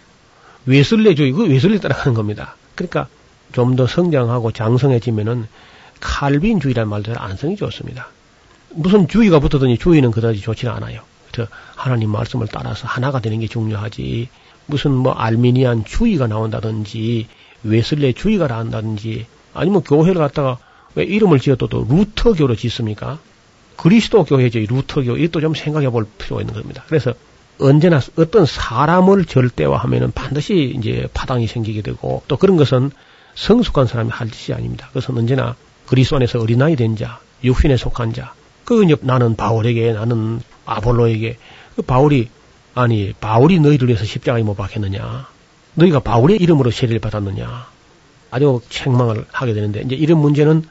[0.67, 2.57] 웨슬레 주의 그 웨슬레 따라가는 겁니다.
[2.75, 3.09] 그러니까
[3.53, 5.47] 좀 더 성장하고 장성해지면은
[6.01, 8.09] 칼빈 주의라는 말도 잘안 성이 좋습니다.
[8.71, 11.03] 무슨 주의가 붙었더니 주의는 그다지 좋지는 않아요.
[11.31, 14.29] 그래서 하나님 말씀을 따라서 하나가 되는 게 중요하지.
[14.67, 17.29] 무슨 뭐 알미니안 주의가 나온다든지
[17.63, 20.59] 웨슬레 주의가 나온다든지 아니면 교회를 갖다가
[20.97, 23.19] 왜 이름을 지어도 또 루터교로 짓습니까?
[23.77, 24.59] 그리스도 교회죠.
[24.59, 25.19] 루터교.
[25.19, 26.83] 이것도 좀 생각해 볼 필요가 있는 겁니다.
[26.89, 27.15] 그래서
[27.59, 32.91] 언제나 어떤 사람을 절대화하면은 반드시 이제 파당이 생기게 되고 또 그런 것은
[33.35, 34.89] 성숙한 사람이 할 짓이 아닙니다.
[34.89, 35.55] 그것은 언제나
[35.87, 38.33] 그리스도 안에서 어린아이 된 자, 육신에 속한 자.
[38.65, 41.37] 그 이제 나는 바울에게 나는 아볼로에게
[41.77, 42.31] 그 바울이
[42.75, 45.29] 아니 바울이 너희를 위해서 십자가에 못 박혔느냐?
[45.75, 47.69] 너희가 바울의 이름으로 세례를 받았느냐?
[48.31, 50.65] 아주 책망을 하게 되는데 이제 이런 문제는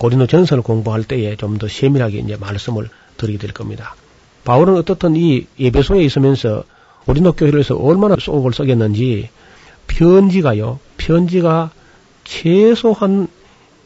[0.00, 2.88] 고린도 전설을 공부할 때에 좀 더 세밀하게 이제 말씀을
[3.18, 3.94] 드리게 될 겁니다.
[4.44, 6.64] 바울은 어떻든 이 예배소에 있으면서
[7.04, 9.28] 고린도 교회에서 얼마나 속을 썩였는지
[9.88, 10.80] 편지가요.
[10.96, 11.70] 편지가
[12.24, 13.28] 최소한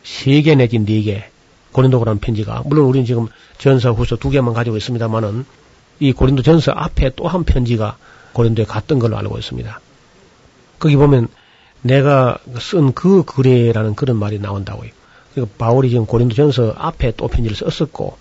[0.04, 1.24] 세 개 내지 네개
[1.72, 3.26] 고린도라는 편지가 물론 우리는 지금
[3.58, 5.44] 전서 후서 두 개만 가지고 있습니다만은
[5.98, 7.96] 이 고린도 전서 앞에 또 한 편지가
[8.34, 9.80] 고린도에 갔던 걸로 알고 있습니다.
[10.78, 11.26] 거기 보면
[11.82, 14.90] 내가 쓴 그 글에라는 그런 말이 나온다고요.
[15.34, 18.16] 그러니까 바울이 지금 고린도 전서 앞에 또 편지를 썼었고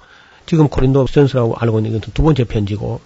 [0.46, 3.00] 지금 고린도 전서라고 알고 있는 두 번째 편지고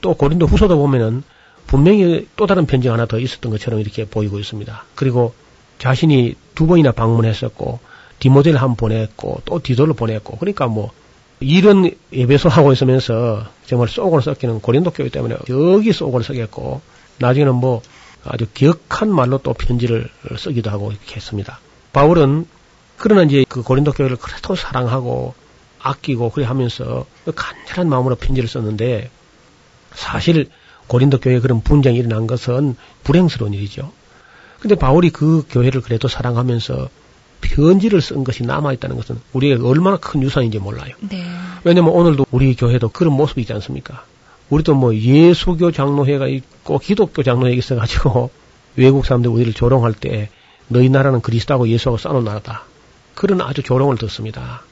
[0.00, 1.22] 또 고린도 후서도 보면은
[1.66, 4.84] 분명히 또 다른 편지가 하나 더 있었던 것처럼 이렇게 보이고 있습니다.
[4.94, 5.34] 그리고
[5.78, 7.80] 자신이 두 번이나 방문했었고
[8.20, 10.92] 디모델을 한번 보냈고 또 디도를 보냈고 그러니까 뭐
[11.40, 16.80] 이런 예배소 하고 있으면서 정말 쏙을 썩기는 고린도 교회 때문에 여기 쏙을 썩였고
[17.18, 17.82] 나중에는 뭐
[18.24, 20.08] 아주 격한 말로 또 편지를
[20.38, 21.58] 쓰기도 하고 이렇게 했습니다.
[21.92, 22.46] 바울은
[22.96, 25.34] 그러나 이제 그 고린도 교회를 그래도 사랑하고
[25.80, 29.10] 아끼고 그래 하면서 간절한 마음으로 편지를 썼는데
[29.94, 30.48] 사실
[30.86, 33.92] 고린도 교회에 그런 분쟁이 일어난 것은 불행스러운 일이죠.
[34.60, 36.88] 근데 바울이 그 교회를 그래도 사랑하면서
[37.42, 40.94] 편지를 쓴 것이 남아있다는 것은 우리에게 얼마나 큰 유산인지 몰라요.
[41.00, 41.22] 네.
[41.64, 44.04] 왜냐면 오늘도 우리 교회도 그런 모습이 있지 않습니까?
[44.48, 48.30] 우리도 뭐 예수교 장로회가 있고 기독교 장로회가 있어가지고
[48.76, 50.30] 외국 사람들 우리를 조롱할 때
[50.68, 52.64] 너희 나라는 그리스도하고 예수하고 싸놓은 나라다.
[53.14, 54.62] 그런 아주 조롱을 듣습니다.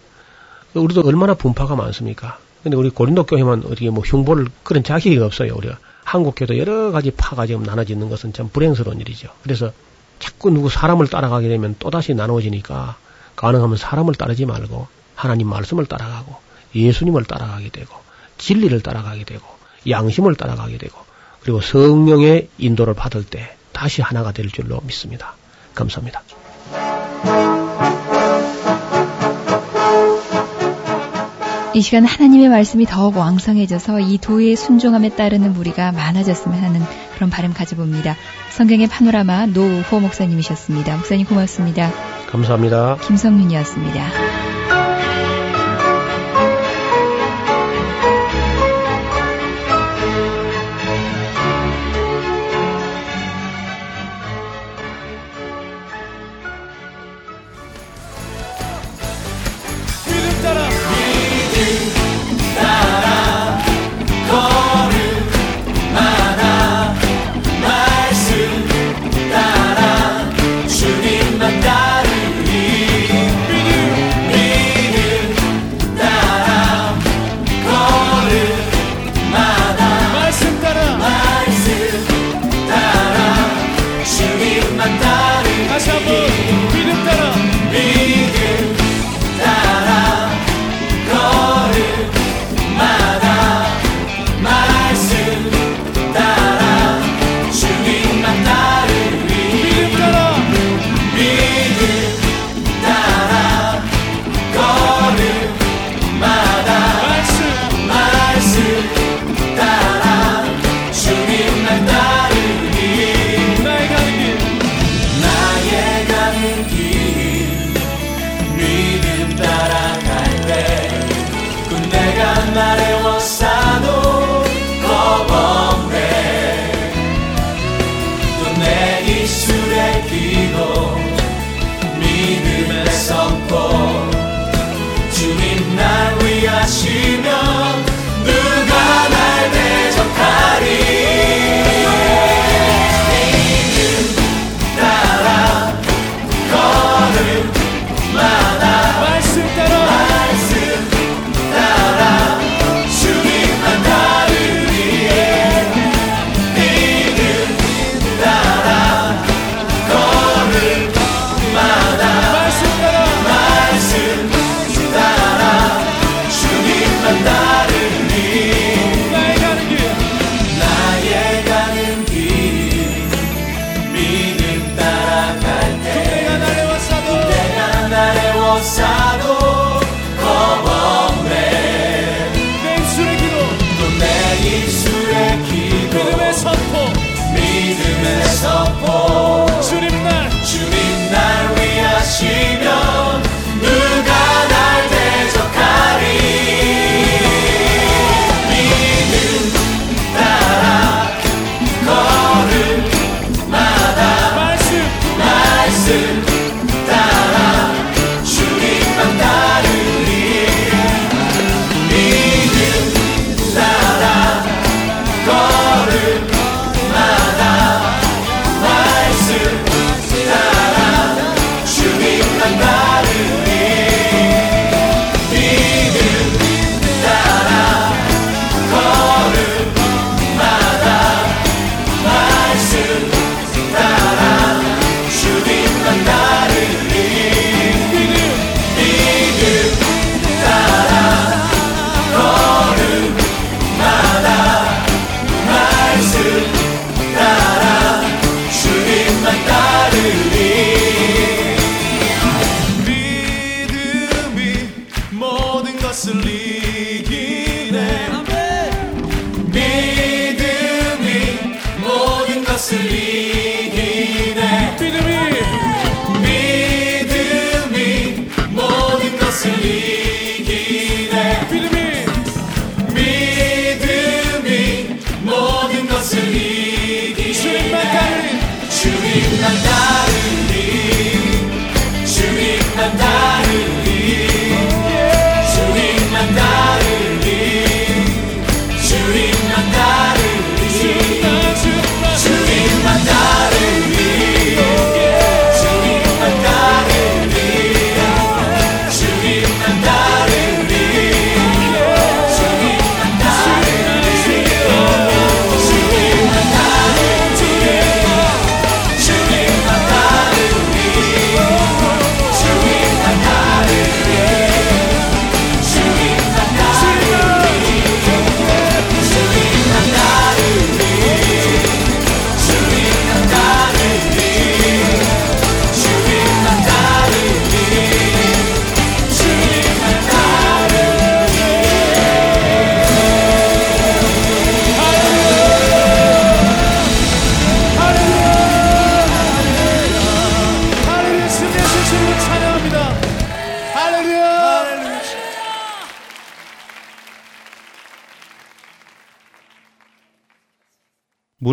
[0.74, 2.38] 우리도 얼마나 분파가 많습니까?
[2.62, 5.54] 근데 우리 고린도 교회만 어떻게 뭐 흉보를 그런 자격이 없어요.
[5.56, 9.28] 우리가 한국 교회도 여러 가지 파가 지금 나눠지는 것은 참 불행스러운 일이죠.
[9.42, 9.72] 그래서
[10.18, 12.96] 자꾸 누구 사람을 따라가게 되면 또다시 나눠지니까
[13.34, 16.36] 가능하면 사람을 따르지 말고 하나님 말씀을 따라가고
[16.74, 17.94] 예수님을 따라가게 되고
[18.38, 19.42] 진리를 따라가게 되고
[19.88, 20.96] 양심을 따라가게 되고
[21.40, 25.34] 그리고 성령의 인도를 받을 때 다시 하나가 될 줄로 믿습니다.
[25.74, 26.22] 감사합니다.
[31.74, 36.82] 이 시간 하나님의 말씀이 더욱 왕성해져서 이 도의 순종함에 따르는 무리가 많아졌으면 하는
[37.14, 38.16] 그런 바람 가져봅니다.
[38.50, 40.96] 성경의 파노라마 노우호 목사님이셨습니다.
[40.96, 41.90] 목사님 고맙습니다.
[42.28, 42.98] 감사합니다.
[43.06, 44.31] 김성윤이었습니다.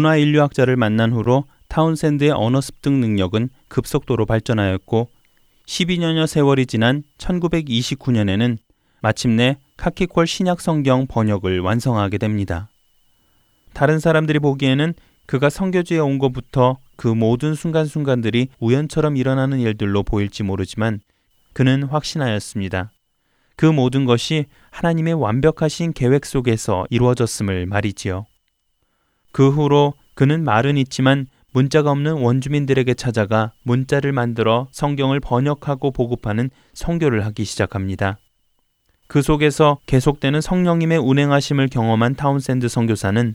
[0.09, 5.09] 문화인류학자를 만난 후로 타운샌드의 언어 습득 능력은 급속도로 발전하였고
[5.65, 8.57] 12년여 세월이 지난 1929년에는
[9.01, 12.69] 마침내 카키콜 신약 성경 번역을 완성하게 됩니다.
[13.73, 14.93] 다른 사람들이 보기에는
[15.27, 21.01] 그가 성교지에 온 것부터 그 모든 순간순간들이 우연처럼 일어나는 일들로 보일지 모르지만
[21.53, 22.91] 그는 확신하였습니다.
[23.55, 28.25] 그 모든 것이 하나님의 완벽하신 계획 속에서 이루어졌음을 말이지요.
[29.31, 37.25] 그 후로 그는 말은 있지만 문자가 없는 원주민들에게 찾아가 문자를 만들어 성경을 번역하고 보급하는 선교를
[37.25, 38.17] 하기 시작합니다.
[39.07, 43.33] 그 속에서 계속되는 성령님의 운행하심을 경험한 타운샌드 선교사는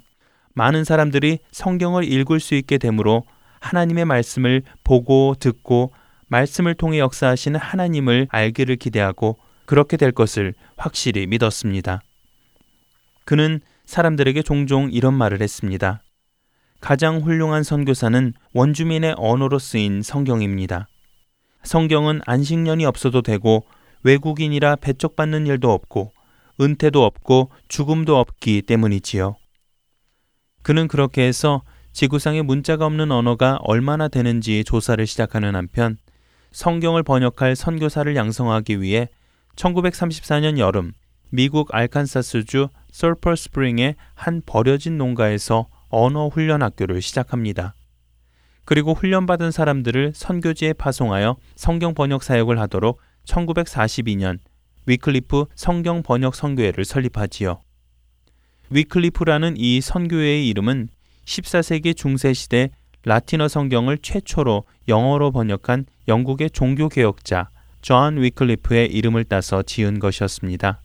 [0.54, 3.24] 많은 사람들이 성경을 읽을 수 있게 되므로
[3.60, 5.92] 하나님의 말씀을 보고 듣고
[6.28, 12.02] 말씀을 통해 역사하시는 하나님을 알기를 기대하고 그렇게 될 것을 확실히 믿었습니다.
[13.24, 16.02] 그는 사람들에게 종종 이런 말을 했습니다.
[16.80, 20.88] 가장 훌륭한 선교사는 원주민의 언어로 쓰인 성경입니다.
[21.62, 23.64] 성경은 안식년이 없어도 되고
[24.02, 26.12] 외국인이라 배척받는 일도 없고
[26.60, 29.36] 은퇴도 없고 죽음도 없기 때문이지요.
[30.62, 31.62] 그는 그렇게 해서
[31.92, 35.96] 지구상에 문자가 없는 언어가 얼마나 되는지 조사를 시작하는 한편
[36.52, 39.08] 성경을 번역할 선교사를 양성하기 위해
[39.56, 40.92] 1934년 여름
[41.34, 47.74] 미국 알칸사스주 솔퍼 스프링의 한 버려진 농가에서 언어 훈련 학교를 시작합니다.
[48.64, 54.38] 그리고 훈련받은 사람들을 선교지에 파송하여 성경 번역 사역을 하도록 1942년
[54.86, 57.60] 위클리프 성경 번역 선교회를 설립하지요.
[58.70, 60.88] 위클리프라는 이 선교회의 이름은
[61.24, 62.70] 14세기 중세 시대
[63.02, 67.50] 라틴어 성경을 최초로 영어로 번역한 영국의 종교 개혁자
[67.82, 70.83] 존 위클리프의 이름을 따서 지은 것이었습니다.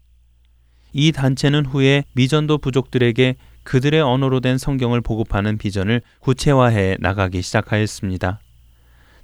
[0.94, 8.40] 이 단체는 후에 미전도 부족들에게 그들의 언어로 된 성경을 보급하는 비전을 구체화해 나가기 시작하였습니다.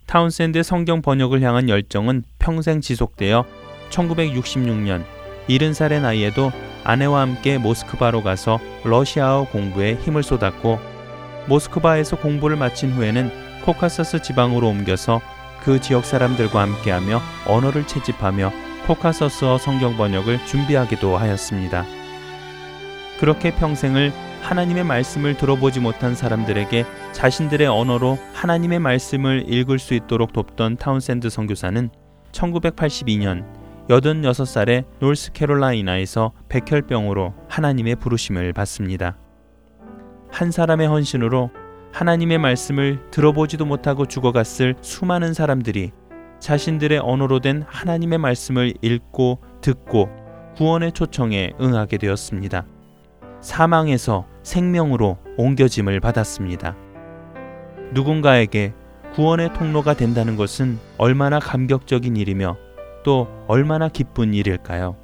[0.06, 3.46] 타운샌드의 성경 번역을 향한 열정은 평생 지속되어
[3.90, 5.04] 1966년
[5.50, 6.52] 70살의 나이에도
[6.84, 10.80] 아내와 함께 모스크바로 가서 러시아어 공부에 힘을 쏟았고
[11.48, 13.32] 모스크바에서 공부를 마친 후에는
[13.66, 15.22] 코카서스 지방으로 옮겨서
[15.64, 18.52] 그 지역 사람들과 함께하며 언어를 채집하며
[18.88, 21.86] 코카서스어 성경 번역을 준비하기도 하였습니다.
[23.20, 30.78] 그렇게 평생을 하나님의 말씀을 들어보지 못한 사람들에게 자신들의 언어로 하나님의 말씀을 읽을 수 있도록 돕던
[30.78, 31.90] 타운샌드 선교사는
[32.32, 33.44] 1982년
[33.90, 39.18] 86살에 노스캐롤라이나에서 백혈병으로 하나님의 부르심을 받습니다.
[40.30, 41.50] 한 사람의 헌신으로
[41.92, 45.92] 하나님의 말씀을 들어보지도 못하고 죽어갔을 수많은 사람들이
[46.46, 50.12] 자신들의 언어로 된 하나님의 말씀을 읽고 듣고
[50.56, 52.68] 구원의 초청에 응하게 되었습니다.
[53.42, 56.76] 사망에서 생명으로 옮겨짐을 받았습니다.
[57.94, 58.74] 누군가에게
[59.16, 62.58] 구원의 통로가 된다는 것은 얼마나 감격적인 일이며
[63.04, 64.98] 또 얼마나 기쁜 일일까요?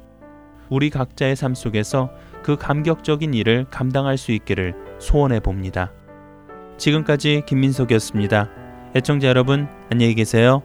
[0.68, 2.10] 우리 각자의 삶 속에서
[2.44, 5.90] 그 감격적인 일을 감당할 수 있기를 소원해 봅니다.
[6.76, 8.48] 지금까지 김민석이었습니다.
[8.94, 10.62] 애청자 여러분, 안녕히 계세요.